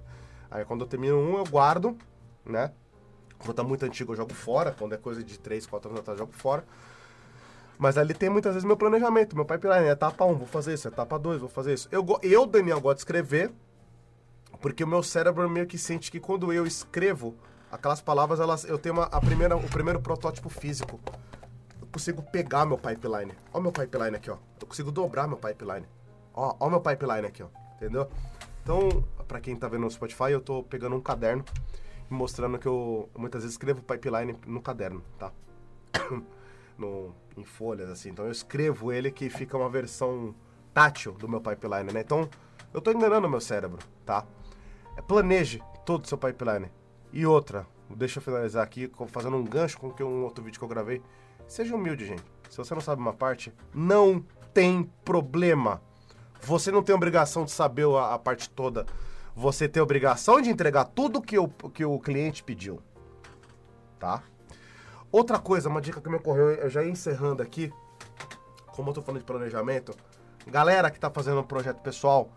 Aí 0.50 0.64
quando 0.64 0.82
eu 0.82 0.86
termino 0.86 1.18
um, 1.18 1.38
eu 1.38 1.44
guardo, 1.44 1.96
né? 2.44 2.72
Quando 3.38 3.54
tá 3.54 3.62
muito 3.62 3.84
antigo, 3.84 4.12
eu 4.12 4.16
jogo 4.16 4.34
fora. 4.34 4.74
Quando 4.78 4.94
é 4.94 4.98
coisa 4.98 5.22
de 5.22 5.38
3, 5.38 5.66
4 5.66 5.90
anos 5.90 6.00
atrás, 6.00 6.18
eu 6.18 6.26
jogo 6.26 6.36
fora. 6.36 6.64
Mas 7.78 7.96
ali 7.96 8.12
tem 8.12 8.28
muitas 8.28 8.52
vezes 8.52 8.66
meu 8.66 8.76
planejamento, 8.76 9.34
meu 9.34 9.44
pipeline. 9.44 9.86
É 9.86 9.92
etapa 9.92 10.24
1, 10.24 10.34
vou 10.34 10.46
fazer 10.46 10.74
isso. 10.74 10.86
Etapa 10.86 11.18
2, 11.18 11.40
vou 11.40 11.48
fazer 11.48 11.72
isso. 11.72 11.88
Eu, 11.90 12.04
eu, 12.22 12.46
Daniel, 12.46 12.80
gosto 12.80 12.96
de 12.96 13.00
escrever, 13.00 13.50
porque 14.60 14.84
o 14.84 14.86
meu 14.86 15.02
cérebro 15.02 15.48
meio 15.48 15.66
que 15.66 15.78
sente 15.78 16.10
que 16.10 16.20
quando 16.20 16.52
eu 16.52 16.66
escrevo, 16.66 17.34
aquelas 17.70 18.00
palavras, 18.00 18.40
elas, 18.40 18.64
eu 18.64 18.78
tenho 18.78 18.94
uma, 18.94 19.04
a 19.04 19.20
primeira, 19.20 19.56
o 19.56 19.68
primeiro 19.68 20.00
protótipo 20.00 20.48
físico. 20.48 21.00
Eu 21.80 21.86
consigo 21.86 22.22
pegar 22.22 22.66
meu 22.66 22.78
pipeline. 22.78 23.32
Ó 23.52 23.60
meu 23.60 23.72
pipeline 23.72 24.16
aqui, 24.16 24.30
ó. 24.30 24.36
Eu 24.60 24.66
consigo 24.66 24.90
dobrar 24.90 25.26
meu 25.26 25.36
pipeline. 25.36 25.86
Ó, 26.34 26.56
ó 26.60 26.70
meu 26.70 26.80
pipeline 26.80 27.26
aqui, 27.26 27.42
ó. 27.42 27.48
Entendeu? 27.76 28.08
Então, 28.62 29.02
para 29.26 29.40
quem 29.40 29.56
tá 29.56 29.68
vendo 29.68 29.82
no 29.82 29.90
Spotify, 29.90 30.32
eu 30.32 30.40
tô 30.40 30.62
pegando 30.62 30.94
um 30.94 31.00
caderno 31.00 31.44
mostrando 32.10 32.58
que 32.58 32.66
eu 32.66 33.08
muitas 33.16 33.42
vezes 33.42 33.54
escrevo 33.54 33.80
pipeline 33.82 34.36
no 34.46 34.60
caderno, 34.60 35.02
tá? 35.16 35.32
no, 36.76 37.14
em 37.36 37.44
folhas, 37.44 37.88
assim. 37.88 38.10
Então 38.10 38.24
eu 38.24 38.32
escrevo 38.32 38.92
ele 38.92 39.10
que 39.10 39.30
fica 39.30 39.56
uma 39.56 39.70
versão 39.70 40.34
tátil 40.74 41.12
do 41.12 41.28
meu 41.28 41.40
pipeline, 41.40 41.92
né? 41.92 42.00
Então 42.00 42.28
eu 42.74 42.80
tô 42.80 42.90
enganando 42.90 43.28
meu 43.28 43.40
cérebro, 43.40 43.78
tá? 44.04 44.26
É, 45.00 45.02
planeje 45.02 45.62
todo 45.84 46.04
o 46.04 46.08
seu 46.08 46.18
pipeline. 46.18 46.70
E 47.12 47.26
outra, 47.26 47.66
deixa 47.88 48.18
eu 48.18 48.22
finalizar 48.22 48.62
aqui 48.62 48.90
fazendo 49.08 49.36
um 49.36 49.44
gancho 49.44 49.78
com 49.78 49.90
que 49.90 50.02
um 50.02 50.22
outro 50.24 50.44
vídeo 50.44 50.58
que 50.58 50.64
eu 50.64 50.68
gravei. 50.68 51.02
Seja 51.48 51.74
humilde, 51.74 52.06
gente. 52.06 52.24
Se 52.48 52.56
você 52.56 52.74
não 52.74 52.80
sabe 52.80 53.00
uma 53.00 53.12
parte, 53.12 53.52
não 53.74 54.24
tem 54.52 54.84
problema. 55.04 55.80
Você 56.42 56.70
não 56.70 56.82
tem 56.82 56.94
obrigação 56.94 57.44
de 57.44 57.50
saber 57.50 57.86
a, 57.88 58.14
a 58.14 58.18
parte 58.18 58.48
toda 58.48 58.86
você 59.34 59.68
tem 59.68 59.82
obrigação 59.82 60.40
de 60.40 60.50
entregar 60.50 60.84
tudo 60.84 61.22
que 61.22 61.38
o, 61.38 61.48
que 61.48 61.84
o 61.84 61.98
cliente 61.98 62.42
pediu. 62.42 62.80
Tá? 63.98 64.22
Outra 65.10 65.38
coisa, 65.38 65.68
uma 65.68 65.80
dica 65.80 66.00
que 66.00 66.08
me 66.08 66.16
ocorreu, 66.16 66.50
eu 66.50 66.70
já 66.70 66.84
encerrando 66.84 67.42
aqui, 67.42 67.72
como 68.66 68.90
eu 68.90 68.94
tô 68.94 69.02
falando 69.02 69.20
de 69.20 69.26
planejamento, 69.26 69.94
galera 70.46 70.90
que 70.90 71.00
tá 71.00 71.10
fazendo 71.10 71.40
um 71.40 71.44
projeto 71.44 71.80
pessoal, 71.80 72.30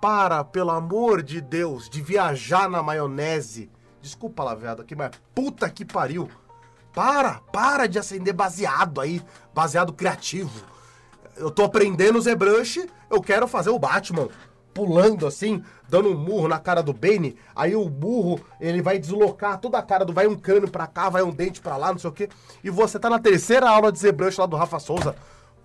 para, 0.00 0.42
pelo 0.42 0.70
amor 0.70 1.22
de 1.22 1.40
Deus, 1.40 1.88
de 1.88 2.00
viajar 2.00 2.68
na 2.68 2.82
maionese. 2.82 3.70
Desculpa 4.00 4.42
lá, 4.42 4.54
viado, 4.54 4.80
aqui, 4.82 4.96
mas 4.96 5.10
puta 5.34 5.68
que 5.68 5.84
pariu. 5.84 6.28
Para, 6.92 7.40
para 7.52 7.86
de 7.86 7.98
acender 7.98 8.34
baseado 8.34 9.00
aí, 9.00 9.22
baseado 9.54 9.92
criativo. 9.92 10.64
Eu 11.36 11.50
tô 11.50 11.64
aprendendo 11.64 12.18
o 12.18 12.22
ZBrush, 12.22 12.88
eu 13.08 13.20
quero 13.20 13.46
fazer 13.46 13.70
o 13.70 13.78
Batman 13.78 14.28
pulando 14.72 15.26
assim, 15.26 15.62
dando 15.88 16.10
um 16.10 16.16
murro 16.16 16.48
na 16.48 16.58
cara 16.58 16.82
do 16.82 16.92
Bane, 16.92 17.36
aí 17.54 17.74
o 17.74 17.88
burro, 17.88 18.40
ele 18.60 18.80
vai 18.80 18.98
deslocar 18.98 19.58
toda 19.58 19.78
a 19.78 19.82
cara 19.82 20.04
do 20.04 20.12
vai 20.12 20.26
um 20.26 20.36
crânio 20.36 20.70
pra 20.70 20.86
cá, 20.86 21.08
vai 21.08 21.22
um 21.22 21.30
dente 21.30 21.60
pra 21.60 21.76
lá, 21.76 21.92
não 21.92 21.98
sei 21.98 22.10
o 22.10 22.12
quê. 22.12 22.28
E 22.62 22.70
você 22.70 22.98
tá 22.98 23.10
na 23.10 23.18
terceira 23.18 23.68
aula 23.68 23.92
de 23.92 23.98
ZBrush 23.98 24.38
lá 24.38 24.46
do 24.46 24.56
Rafa 24.56 24.78
Souza. 24.78 25.14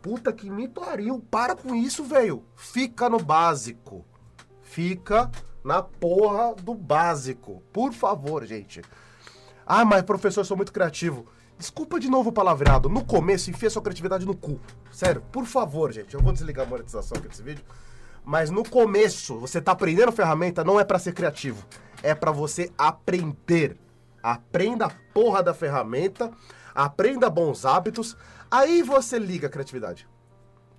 Puta 0.01 0.31
que 0.31 0.49
me 0.49 0.67
pariu, 0.67 1.23
para 1.31 1.55
com 1.55 1.73
isso, 1.73 2.03
velho. 2.03 2.43
Fica 2.55 3.09
no 3.09 3.19
básico. 3.19 4.05
Fica 4.75 5.31
na 5.63 5.81
porra 5.81 6.53
do 6.53 6.75
básico. 6.75 7.63
Por 7.71 7.93
favor, 7.93 8.45
gente. 8.45 8.81
Ah, 9.65 9.85
mas 9.85 10.01
professor, 10.01 10.43
sou 10.43 10.57
muito 10.57 10.73
criativo. 10.73 11.27
Desculpa 11.57 11.97
de 11.97 12.09
novo 12.09 12.29
o 12.29 12.33
palavreado. 12.33 12.89
No 12.89 13.05
começo, 13.05 13.49
enfia 13.49 13.69
sua 13.69 13.81
criatividade 13.81 14.25
no 14.25 14.35
cu. 14.35 14.59
Sério, 14.91 15.23
por 15.31 15.45
favor, 15.45 15.93
gente. 15.93 16.13
Eu 16.13 16.19
vou 16.19 16.33
desligar 16.33 16.67
a 16.67 16.69
monetização 16.69 17.17
aqui 17.17 17.29
desse 17.29 17.41
vídeo. 17.41 17.63
Mas 18.25 18.49
no 18.49 18.69
começo, 18.69 19.39
você 19.39 19.61
tá 19.61 19.71
aprendendo 19.71 20.11
ferramenta, 20.11 20.61
não 20.61 20.77
é 20.77 20.83
para 20.83 20.99
ser 20.99 21.13
criativo. 21.13 21.65
É 22.03 22.13
para 22.13 22.33
você 22.33 22.69
aprender. 22.77 23.77
Aprenda 24.21 24.87
a 24.87 24.91
porra 25.13 25.41
da 25.41 25.53
ferramenta, 25.53 26.33
aprenda 26.73 27.29
bons 27.29 27.63
hábitos, 27.63 28.17
aí 28.51 28.83
você 28.83 29.17
liga 29.17 29.47
a 29.47 29.49
criatividade. 29.49 30.05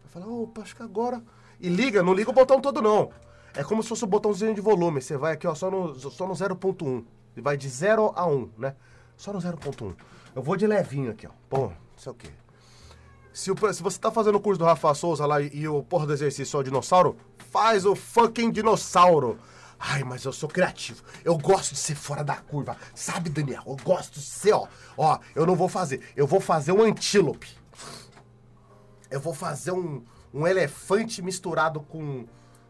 Vai 0.04 0.22
falar, 0.22 0.30
opa, 0.30 0.60
acho 0.60 0.76
que 0.76 0.82
agora. 0.82 1.22
E 1.58 1.70
liga, 1.70 2.02
não 2.02 2.12
liga 2.12 2.28
o 2.28 2.34
botão 2.34 2.60
todo 2.60 2.82
não. 2.82 3.10
É 3.56 3.64
como 3.64 3.82
se 3.82 3.88
fosse 3.88 4.04
o 4.04 4.06
um 4.06 4.10
botãozinho 4.10 4.54
de 4.54 4.60
volume. 4.60 5.00
Você 5.00 5.16
vai 5.16 5.32
aqui, 5.32 5.46
ó, 5.46 5.54
só 5.54 5.70
no, 5.70 5.94
só 5.98 6.26
no 6.26 6.34
0.1. 6.34 7.04
E 7.36 7.40
vai 7.40 7.56
de 7.56 7.68
0 7.68 8.12
a 8.14 8.26
1, 8.26 8.50
né? 8.58 8.74
Só 9.16 9.32
no 9.32 9.38
0.1. 9.38 9.94
Eu 10.34 10.42
vou 10.42 10.56
de 10.56 10.66
levinho 10.66 11.10
aqui, 11.10 11.26
ó. 11.26 11.30
Pô, 11.48 11.68
não 11.68 11.72
sei 11.96 12.12
o 12.12 12.14
quê. 12.14 12.28
Se, 13.32 13.50
o, 13.50 13.72
se 13.72 13.82
você 13.82 13.98
tá 13.98 14.10
fazendo 14.10 14.36
o 14.36 14.40
curso 14.40 14.58
do 14.58 14.64
Rafa 14.64 14.94
Souza 14.94 15.26
lá 15.26 15.40
e, 15.40 15.50
e 15.54 15.68
o 15.68 15.82
porra 15.82 16.06
do 16.06 16.12
exercício 16.12 16.56
é 16.56 16.60
o 16.60 16.62
dinossauro, 16.62 17.16
faz 17.50 17.84
o 17.86 17.94
fucking 17.94 18.50
dinossauro. 18.50 19.38
Ai, 19.78 20.04
mas 20.04 20.24
eu 20.24 20.32
sou 20.32 20.48
criativo. 20.48 21.02
Eu 21.24 21.36
gosto 21.36 21.72
de 21.72 21.80
ser 21.80 21.94
fora 21.94 22.24
da 22.24 22.36
curva. 22.36 22.76
Sabe, 22.94 23.28
Daniel? 23.28 23.62
Eu 23.66 23.76
gosto 23.76 24.14
de 24.14 24.22
ser, 24.22 24.52
ó. 24.52 24.66
Ó, 24.96 25.18
eu 25.34 25.46
não 25.46 25.54
vou 25.54 25.68
fazer. 25.68 26.00
Eu 26.16 26.26
vou 26.26 26.40
fazer 26.40 26.72
um 26.72 26.82
antílope. 26.82 27.48
Eu 29.10 29.20
vou 29.20 29.34
fazer 29.34 29.72
um, 29.72 30.02
um 30.32 30.46
elefante 30.46 31.22
misturado 31.22 31.80
com, 31.80 32.26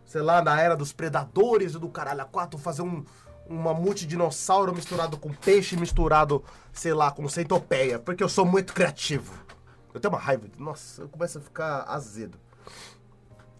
sei 0.06 0.22
lá, 0.22 0.40
na 0.40 0.58
era 0.60 0.76
dos 0.76 0.92
predadores 0.92 1.74
e 1.74 1.78
do 1.78 1.88
caralho 1.88 2.22
a 2.22 2.24
quatro. 2.24 2.58
Fazer 2.58 2.82
um, 2.82 3.04
uma 3.46 3.74
multidinossauro 3.74 4.74
misturado 4.74 5.18
com 5.18 5.32
peixe 5.32 5.76
misturado, 5.76 6.42
sei 6.72 6.94
lá, 6.94 7.10
com 7.10 7.28
centopeia. 7.28 7.98
Porque 7.98 8.22
eu 8.22 8.28
sou 8.28 8.46
muito 8.46 8.72
criativo. 8.72 9.34
Eu 9.92 10.00
tenho 10.00 10.14
uma 10.14 10.20
raiva. 10.20 10.46
Nossa, 10.58 11.02
eu 11.02 11.08
começo 11.08 11.38
a 11.38 11.40
ficar 11.40 11.82
azedo. 11.88 12.38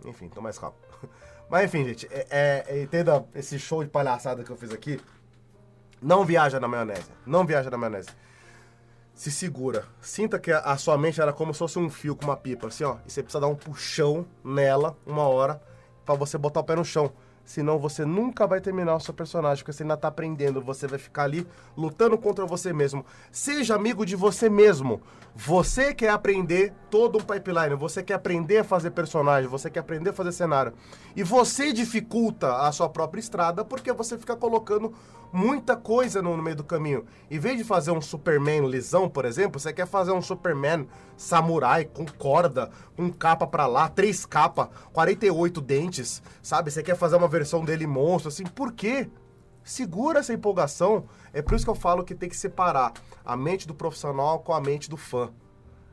Enfim, 0.05 0.29
tô 0.29 0.41
mais 0.41 0.59
calmo. 0.59 0.77
Mas 1.51 1.65
enfim, 1.65 1.85
gente, 1.85 2.07
é, 2.11 2.27
é, 2.31 2.65
é, 2.69 2.83
entenda 2.83 3.25
esse 3.35 3.59
show 3.59 3.83
de 3.83 3.91
palhaçada 3.91 4.45
que 4.45 4.51
eu 4.51 4.57
fiz 4.57 4.73
aqui. 4.73 5.01
Não 6.01 6.25
viaja 6.25 6.61
na 6.61 6.69
maionese. 6.69 7.11
Não 7.25 7.45
viaja 7.45 7.71
na 7.71 7.77
maionese. 7.77 8.11
Se 9.15 9.33
segura. 9.33 9.87
Sinta 10.01 10.39
que 10.39 10.53
a 10.53 10.77
sua 10.77 10.99
mente 10.99 11.21
era 11.21 11.33
como 11.33 11.53
se 11.55 11.59
fosse 11.59 11.79
um 11.79 11.89
fio 11.89 12.15
com 12.15 12.27
uma 12.27 12.37
pipa, 12.37 12.67
assim, 12.69 12.85
ó. 12.85 12.99
E 13.07 13.11
você 13.11 13.23
precisa 13.23 13.41
dar 13.41 13.47
um 13.47 13.55
puxão 13.55 14.27
nela 14.45 14.97
uma 15.07 15.23
hora 15.23 15.61
para 16.07 16.15
você 16.15 16.39
botar 16.39 16.61
o 16.61 16.65
pé 16.65 16.77
no 16.77 16.85
chão. 16.85 17.13
Senão 17.45 17.79
você 17.79 18.05
nunca 18.05 18.45
vai 18.45 18.61
terminar 18.61 18.97
o 18.97 19.01
seu 19.01 19.15
personagem, 19.15 19.63
porque 19.63 19.73
você 19.73 19.85
ainda 19.85 19.97
tá 19.97 20.09
aprendendo. 20.09 20.61
Você 20.63 20.87
vai 20.87 20.99
ficar 20.99 21.25
ali 21.25 21.47
lutando 21.77 22.19
contra 22.19 22.45
você 22.45 22.73
mesmo. 22.73 23.05
Seja 23.31 23.77
amigo 23.77 24.05
de 24.05 24.17
você 24.17 24.49
mesmo. 24.49 25.01
Você 25.35 25.95
quer 25.95 26.11
aprender 26.11 26.73
todo 26.91 27.19
um 27.19 27.21
pipeline, 27.21 27.77
você 27.77 28.03
quer 28.03 28.15
aprender 28.15 28.59
a 28.59 28.65
fazer 28.65 28.91
personagem, 28.91 29.49
você 29.49 29.71
quer 29.71 29.81
aprender 29.81 30.11
a 30.11 30.13
fazer 30.13 30.33
cenário. 30.33 30.73
E 31.15 31.23
você 31.23 31.73
dificulta 31.73 32.57
a 32.57 32.73
sua 32.73 32.89
própria 32.89 33.21
estrada 33.21 33.65
porque 33.65 33.93
você 33.93 34.19
fica 34.19 34.35
colocando 34.35 34.93
muita 35.33 35.77
coisa 35.77 36.23
no, 36.23 36.37
no, 36.37 36.43
meio 36.43 36.57
do 36.57 36.65
caminho. 36.65 37.05
Em 37.31 37.39
vez 37.39 37.57
de 37.57 37.65
fazer 37.65 37.91
um 37.91 38.01
Superman 38.01 38.69
lisão, 38.69 39.09
por 39.09 39.25
exemplo, 39.25 39.61
você 39.61 39.73
quer 39.73 39.87
fazer 39.87 40.13
um 40.13 40.23
Superman 40.23 40.87
samurai 41.17 41.85
com 41.85 42.05
corda, 42.07 42.71
com 42.97 43.13
capa 43.13 43.47
para 43.47 43.67
lá, 43.67 43.89
três 43.89 44.25
capas, 44.25 44.69
48 44.93 45.61
dentes, 45.61 46.23
sabe? 46.43 46.71
Você 46.71 46.83
quer 46.83 46.97
fazer 46.97 47.17
uma 47.17 47.29
versão 47.29 47.65
dele 47.65 47.87
monstro, 47.87 48.29
assim, 48.29 48.45
por 48.45 48.73
quê? 48.73 49.11
Segura 49.63 50.21
essa 50.21 50.33
empolgação. 50.33 51.05
É 51.33 51.43
por 51.43 51.55
isso 51.55 51.65
que 51.65 51.71
eu 51.71 51.75
falo 51.75 52.05
que 52.05 52.15
tem 52.15 52.29
que 52.29 52.37
separar 52.37 52.93
a 53.25 53.37
mente 53.37 53.67
do 53.67 53.75
profissional 53.75 54.41
com 54.41 54.53
a 54.53 54.61
mente 54.61 54.89
do 54.89 54.97
fã. 54.97 55.31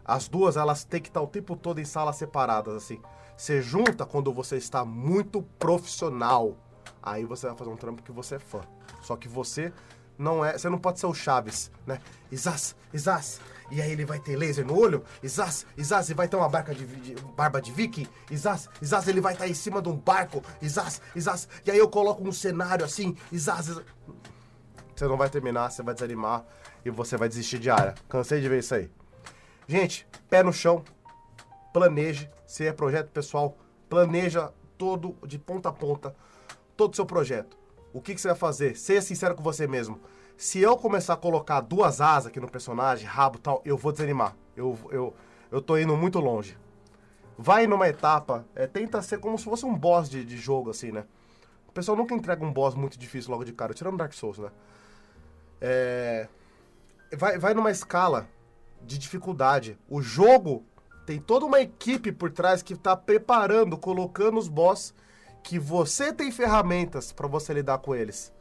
As 0.05 0.27
duas, 0.27 0.57
elas 0.57 0.83
têm 0.83 1.01
que 1.01 1.07
estar 1.09 1.21
o 1.21 1.27
tempo 1.27 1.55
todo 1.55 1.79
em 1.79 1.85
salas 1.85 2.17
separadas, 2.17 2.75
assim. 2.75 3.01
Você 3.35 3.61
junta 3.61 4.05
quando 4.05 4.31
você 4.31 4.57
está 4.57 4.85
muito 4.85 5.41
profissional. 5.57 6.55
Aí 7.01 7.25
você 7.25 7.47
vai 7.47 7.55
fazer 7.55 7.69
um 7.69 7.75
trampo 7.75 8.03
que 8.03 8.11
você 8.11 8.35
é 8.35 8.39
fã. 8.39 8.61
Só 9.03 9.15
que 9.15 9.27
você 9.27 9.71
não 10.17 10.43
é. 10.43 10.57
Você 10.57 10.69
não 10.69 10.79
pode 10.79 10.99
ser 10.99 11.05
o 11.05 11.13
Chaves, 11.13 11.71
né? 11.85 11.99
Isas, 12.31 12.75
Isas. 12.93 13.39
E 13.71 13.81
aí 13.81 13.91
ele 13.91 14.05
vai 14.05 14.19
ter 14.19 14.35
laser 14.35 14.65
no 14.65 14.77
olho. 14.77 15.03
Isas, 15.21 15.65
Isas, 15.77 16.09
ele 16.09 16.17
vai 16.17 16.27
ter 16.27 16.35
uma 16.35 16.49
barca 16.49 16.73
de, 16.73 16.85
de 16.85 17.15
barba 17.35 17.61
de 17.61 17.71
viking. 17.71 18.07
Isas, 18.29 18.69
Isas, 18.81 19.07
ele 19.07 19.21
vai 19.21 19.33
estar 19.33 19.47
em 19.47 19.53
cima 19.53 19.81
de 19.81 19.89
um 19.89 19.95
barco. 19.95 20.43
Isas, 20.61 21.01
Isas. 21.15 21.47
E 21.65 21.71
aí 21.71 21.77
eu 21.77 21.89
coloco 21.89 22.27
um 22.27 22.31
cenário 22.31 22.85
assim. 22.85 23.15
Isas, 23.31 23.67
Isas. 23.67 23.85
Você 24.95 25.07
não 25.07 25.17
vai 25.17 25.29
terminar, 25.29 25.71
você 25.71 25.81
vai 25.81 25.93
desanimar 25.93 26.45
e 26.85 26.89
você 26.89 27.17
vai 27.17 27.27
desistir 27.27 27.59
de 27.59 27.69
área. 27.69 27.95
Cansei 28.07 28.41
de 28.41 28.47
ver 28.47 28.59
isso 28.59 28.75
aí. 28.75 28.89
Gente, 29.67 30.07
pé 30.29 30.43
no 30.43 30.53
chão. 30.53 30.83
Planeje. 31.73 32.29
Se 32.45 32.67
é 32.67 32.71
projeto 32.71 33.09
pessoal, 33.09 33.57
planeja 33.89 34.51
todo 34.77 35.15
de 35.25 35.39
ponta 35.39 35.69
a 35.69 35.73
ponta 35.73 36.15
todo 36.75 36.93
o 36.93 36.95
seu 36.95 37.05
projeto 37.05 37.62
o 37.93 38.01
que, 38.01 38.15
que 38.15 38.19
você 38.19 38.29
vai 38.29 38.38
fazer? 38.38 38.75
Seja 38.75 39.01
sincero 39.01 39.36
com 39.36 39.43
você 39.43 39.67
mesmo. 39.67 39.99
Se 40.36 40.60
eu 40.60 40.75
começar 40.75 41.13
a 41.13 41.17
colocar 41.17 41.62
duas 41.62 42.01
asas 42.01 42.27
aqui 42.27 42.39
no 42.39 42.49
personagem, 42.49 43.06
rabo 43.06 43.38
tal, 43.38 43.62
eu 43.63 43.77
vou 43.77 43.91
desanimar. 43.91 44.36
Eu, 44.58 44.77
eu, 44.89 45.13
eu 45.51 45.62
tô 45.62 45.77
indo 45.77 45.95
muito 45.95 46.19
longe. 46.19 46.58
Vai 47.38 47.67
numa 47.67 47.88
etapa, 47.88 48.45
é, 48.56 48.67
tenta 48.67 49.01
ser 49.01 49.19
como 49.19 49.38
se 49.38 49.45
fosse 49.45 49.65
um 49.65 49.75
boss 49.75 50.10
de, 50.10 50.25
de 50.25 50.38
jogo, 50.38 50.71
assim, 50.71 50.91
né? 50.91 51.06
O 51.67 51.71
pessoal 51.71 51.97
nunca 51.97 52.13
entrega 52.13 52.43
um 52.43 52.51
boss 52.51 52.75
muito 52.75 52.97
difícil 52.97 53.32
logo 53.32 53.43
de 53.43 53.53
cara, 53.53 53.73
tirando 53.73 53.97
Dark 53.97 54.13
Souls, 54.13 54.38
né? 54.38 54.49
É, 55.62 56.27
vai, 57.15 57.38
vai 57.38 57.53
numa 57.53 57.71
escala 57.71 58.27
de 58.82 58.97
dificuldade. 58.97 59.77
O 59.88 60.01
jogo 60.01 60.63
tem 61.06 61.19
toda 61.19 61.45
uma 61.45 61.60
equipe 61.60 62.12
por 62.12 62.32
trás 62.32 62.62
que 62.62 62.75
tá 62.75 62.95
preparando, 62.95 63.77
colocando 63.77 64.38
os 64.38 64.47
boss 64.47 64.93
que 65.43 65.60
você 65.60 66.13
tem 66.13 66.32
ferramentas 66.32 67.12
para 67.12 67.27
você 67.27 67.53
lidar 67.53 67.77
com 67.79 67.93
eles. 67.93 68.34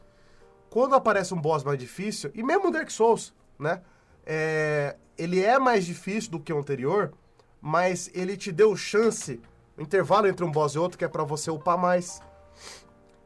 Quando 0.71 0.95
aparece 0.95 1.35
um 1.35 1.41
boss 1.41 1.65
mais 1.65 1.79
difícil, 1.79 2.31
e 2.35 2.43
mesmo 2.43 2.71
Dark 2.71 2.91
Souls, 2.91 3.35
né? 3.59 3.83
É, 4.25 4.97
ele 5.19 5.43
é 5.45 5.59
mais 5.59 5.85
difícil 5.85 6.31
do 6.31 6.41
que 6.41 6.53
o 6.53 6.59
anterior, 6.59 7.12
mas 7.61 8.11
ele 8.15 8.37
te 8.37 8.51
deu 8.51 8.75
chance, 8.77 9.41
o 9.77 9.83
intervalo 9.83 10.29
entre 10.29 10.45
um 10.45 10.51
boss 10.51 10.75
e 10.75 10.79
outro, 10.79 10.97
que 10.97 11.05
é 11.05 11.09
para 11.09 11.25
você 11.25 11.51
upar 11.51 11.77
mais, 11.77 12.23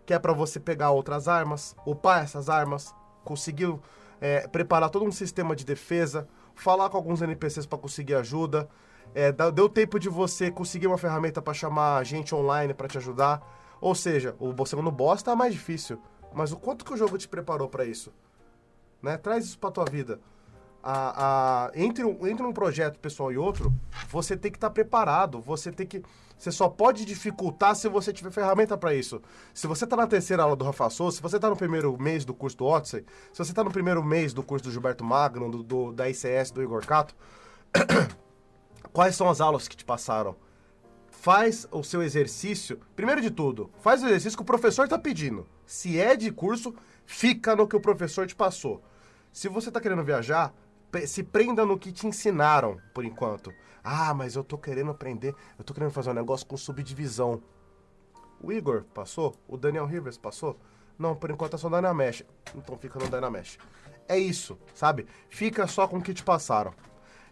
que 0.04 0.14
é 0.14 0.18
para 0.18 0.32
você 0.32 0.58
pegar 0.58 0.90
outras 0.90 1.28
armas, 1.28 1.76
upar 1.86 2.24
essas 2.24 2.48
armas, 2.48 2.94
conseguir 3.24 3.72
é, 4.20 4.46
preparar 4.48 4.90
todo 4.90 5.04
um 5.04 5.12
sistema 5.12 5.54
de 5.54 5.64
defesa, 5.64 6.26
falar 6.54 6.88
com 6.88 6.96
alguns 6.96 7.22
NPCs 7.22 7.66
para 7.66 7.78
conseguir 7.78 8.14
ajuda. 8.14 8.68
É, 9.14 9.32
deu 9.52 9.68
tempo 9.68 9.98
de 9.98 10.08
você 10.08 10.50
conseguir 10.50 10.86
uma 10.86 10.98
ferramenta 10.98 11.40
para 11.40 11.54
chamar 11.54 12.04
gente 12.04 12.34
online 12.34 12.74
para 12.74 12.88
te 12.88 12.98
ajudar. 12.98 13.40
Ou 13.80 13.94
seja, 13.94 14.34
o 14.38 14.66
segundo 14.66 14.90
boss 14.90 15.22
tá 15.22 15.36
mais 15.36 15.52
difícil. 15.52 16.00
Mas 16.32 16.52
o 16.52 16.56
quanto 16.56 16.84
que 16.84 16.92
o 16.92 16.96
jogo 16.96 17.16
te 17.16 17.28
preparou 17.28 17.68
para 17.68 17.84
isso? 17.84 18.12
Né? 19.02 19.16
Traz 19.16 19.44
isso 19.44 19.58
pra 19.58 19.70
tua 19.70 19.84
vida. 19.84 20.20
A, 20.82 21.66
a, 21.66 21.70
entre, 21.74 22.04
um, 22.04 22.26
entre 22.26 22.46
um 22.46 22.52
projeto 22.52 22.98
pessoal 22.98 23.32
e 23.32 23.38
outro, 23.38 23.72
você 24.08 24.36
tem 24.36 24.52
que 24.52 24.56
estar 24.56 24.68
tá 24.68 24.74
preparado. 24.74 25.40
Você 25.40 25.72
tem 25.72 25.86
que. 25.86 26.02
Você 26.38 26.52
só 26.52 26.68
pode 26.68 27.04
dificultar 27.04 27.74
se 27.74 27.88
você 27.88 28.12
tiver 28.12 28.30
ferramenta 28.30 28.76
para 28.76 28.94
isso. 28.94 29.20
Se 29.54 29.66
você 29.66 29.84
está 29.84 29.96
na 29.96 30.06
terceira 30.06 30.42
aula 30.42 30.54
do 30.54 30.64
Rafa 30.64 30.90
Souza, 30.90 31.16
se 31.16 31.22
você 31.22 31.36
está 31.36 31.48
no 31.48 31.56
primeiro 31.56 31.96
mês 32.00 32.24
do 32.24 32.34
curso 32.34 32.56
do 32.58 32.66
Odyssey, 32.66 33.04
se 33.32 33.38
você 33.38 33.50
está 33.52 33.64
no 33.64 33.70
primeiro 33.70 34.04
mês 34.04 34.34
do 34.34 34.42
curso 34.42 34.66
do 34.66 34.70
Gilberto 34.70 35.02
Magno, 35.02 35.50
do, 35.50 35.62
do, 35.62 35.92
da 35.92 36.08
ICS 36.08 36.50
do 36.52 36.62
Igor 36.62 36.84
Cato, 36.84 37.16
quais 38.92 39.16
são 39.16 39.28
as 39.30 39.40
aulas 39.40 39.66
que 39.66 39.76
te 39.76 39.84
passaram? 39.84 40.36
Faz 41.20 41.66
o 41.70 41.82
seu 41.82 42.02
exercício. 42.02 42.80
Primeiro 42.94 43.20
de 43.20 43.30
tudo, 43.30 43.70
faz 43.80 44.02
o 44.02 44.06
exercício 44.06 44.36
que 44.36 44.42
o 44.42 44.46
professor 44.46 44.84
está 44.84 44.98
pedindo. 44.98 45.46
Se 45.64 45.98
é 45.98 46.14
de 46.14 46.30
curso, 46.30 46.74
fica 47.04 47.56
no 47.56 47.66
que 47.66 47.74
o 47.74 47.80
professor 47.80 48.26
te 48.26 48.34
passou. 48.34 48.82
Se 49.32 49.48
você 49.48 49.68
está 49.68 49.80
querendo 49.80 50.04
viajar, 50.04 50.54
se 51.06 51.22
prenda 51.22 51.64
no 51.66 51.78
que 51.78 51.90
te 51.90 52.06
ensinaram, 52.06 52.78
por 52.94 53.04
enquanto. 53.04 53.52
Ah, 53.82 54.14
mas 54.14 54.36
eu 54.36 54.44
tô 54.44 54.56
querendo 54.56 54.90
aprender, 54.90 55.34
eu 55.58 55.64
tô 55.64 55.74
querendo 55.74 55.90
fazer 55.90 56.10
um 56.10 56.14
negócio 56.14 56.46
com 56.46 56.56
subdivisão. 56.56 57.42
O 58.40 58.52
Igor 58.52 58.84
passou? 58.94 59.34
O 59.48 59.56
Daniel 59.56 59.86
Rivers 59.86 60.16
passou? 60.16 60.58
Não, 60.98 61.14
por 61.14 61.30
enquanto 61.30 61.54
é 61.54 61.58
só 61.58 61.68
Dynamesh. 61.68 62.24
Então 62.54 62.78
fica 62.78 62.98
no 62.98 63.08
Dynamesh. 63.08 63.58
É 64.08 64.18
isso, 64.18 64.58
sabe? 64.74 65.06
Fica 65.28 65.66
só 65.66 65.88
com 65.88 65.98
o 65.98 66.02
que 66.02 66.14
te 66.14 66.22
passaram. 66.22 66.72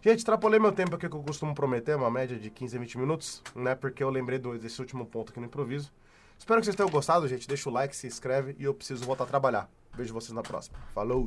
Gente, 0.04 0.18
extrapolei 0.18 0.60
meu 0.60 0.70
tempo 0.70 0.94
aqui 0.94 1.08
que 1.08 1.16
eu 1.16 1.22
costumo 1.22 1.54
prometer, 1.54 1.96
uma 1.96 2.10
média 2.10 2.38
de 2.38 2.50
15 2.50 2.76
a 2.76 2.80
20 2.80 2.98
minutos, 2.98 3.42
né? 3.56 3.74
Porque 3.74 4.04
eu 4.04 4.10
lembrei 4.10 4.38
desse 4.38 4.78
último 4.78 5.06
ponto 5.06 5.30
aqui 5.30 5.40
no 5.40 5.46
improviso. 5.46 5.90
Espero 6.38 6.60
que 6.60 6.66
vocês 6.66 6.76
tenham 6.76 6.90
gostado, 6.90 7.26
gente. 7.26 7.48
Deixa 7.48 7.70
o 7.70 7.72
like, 7.72 7.96
se 7.96 8.06
inscreve 8.06 8.54
e 8.58 8.64
eu 8.64 8.74
preciso 8.74 9.02
voltar 9.06 9.24
a 9.24 9.26
trabalhar. 9.26 9.66
Vejo 9.94 10.12
vocês 10.12 10.34
na 10.34 10.42
próxima. 10.42 10.76
Falou! 10.94 11.26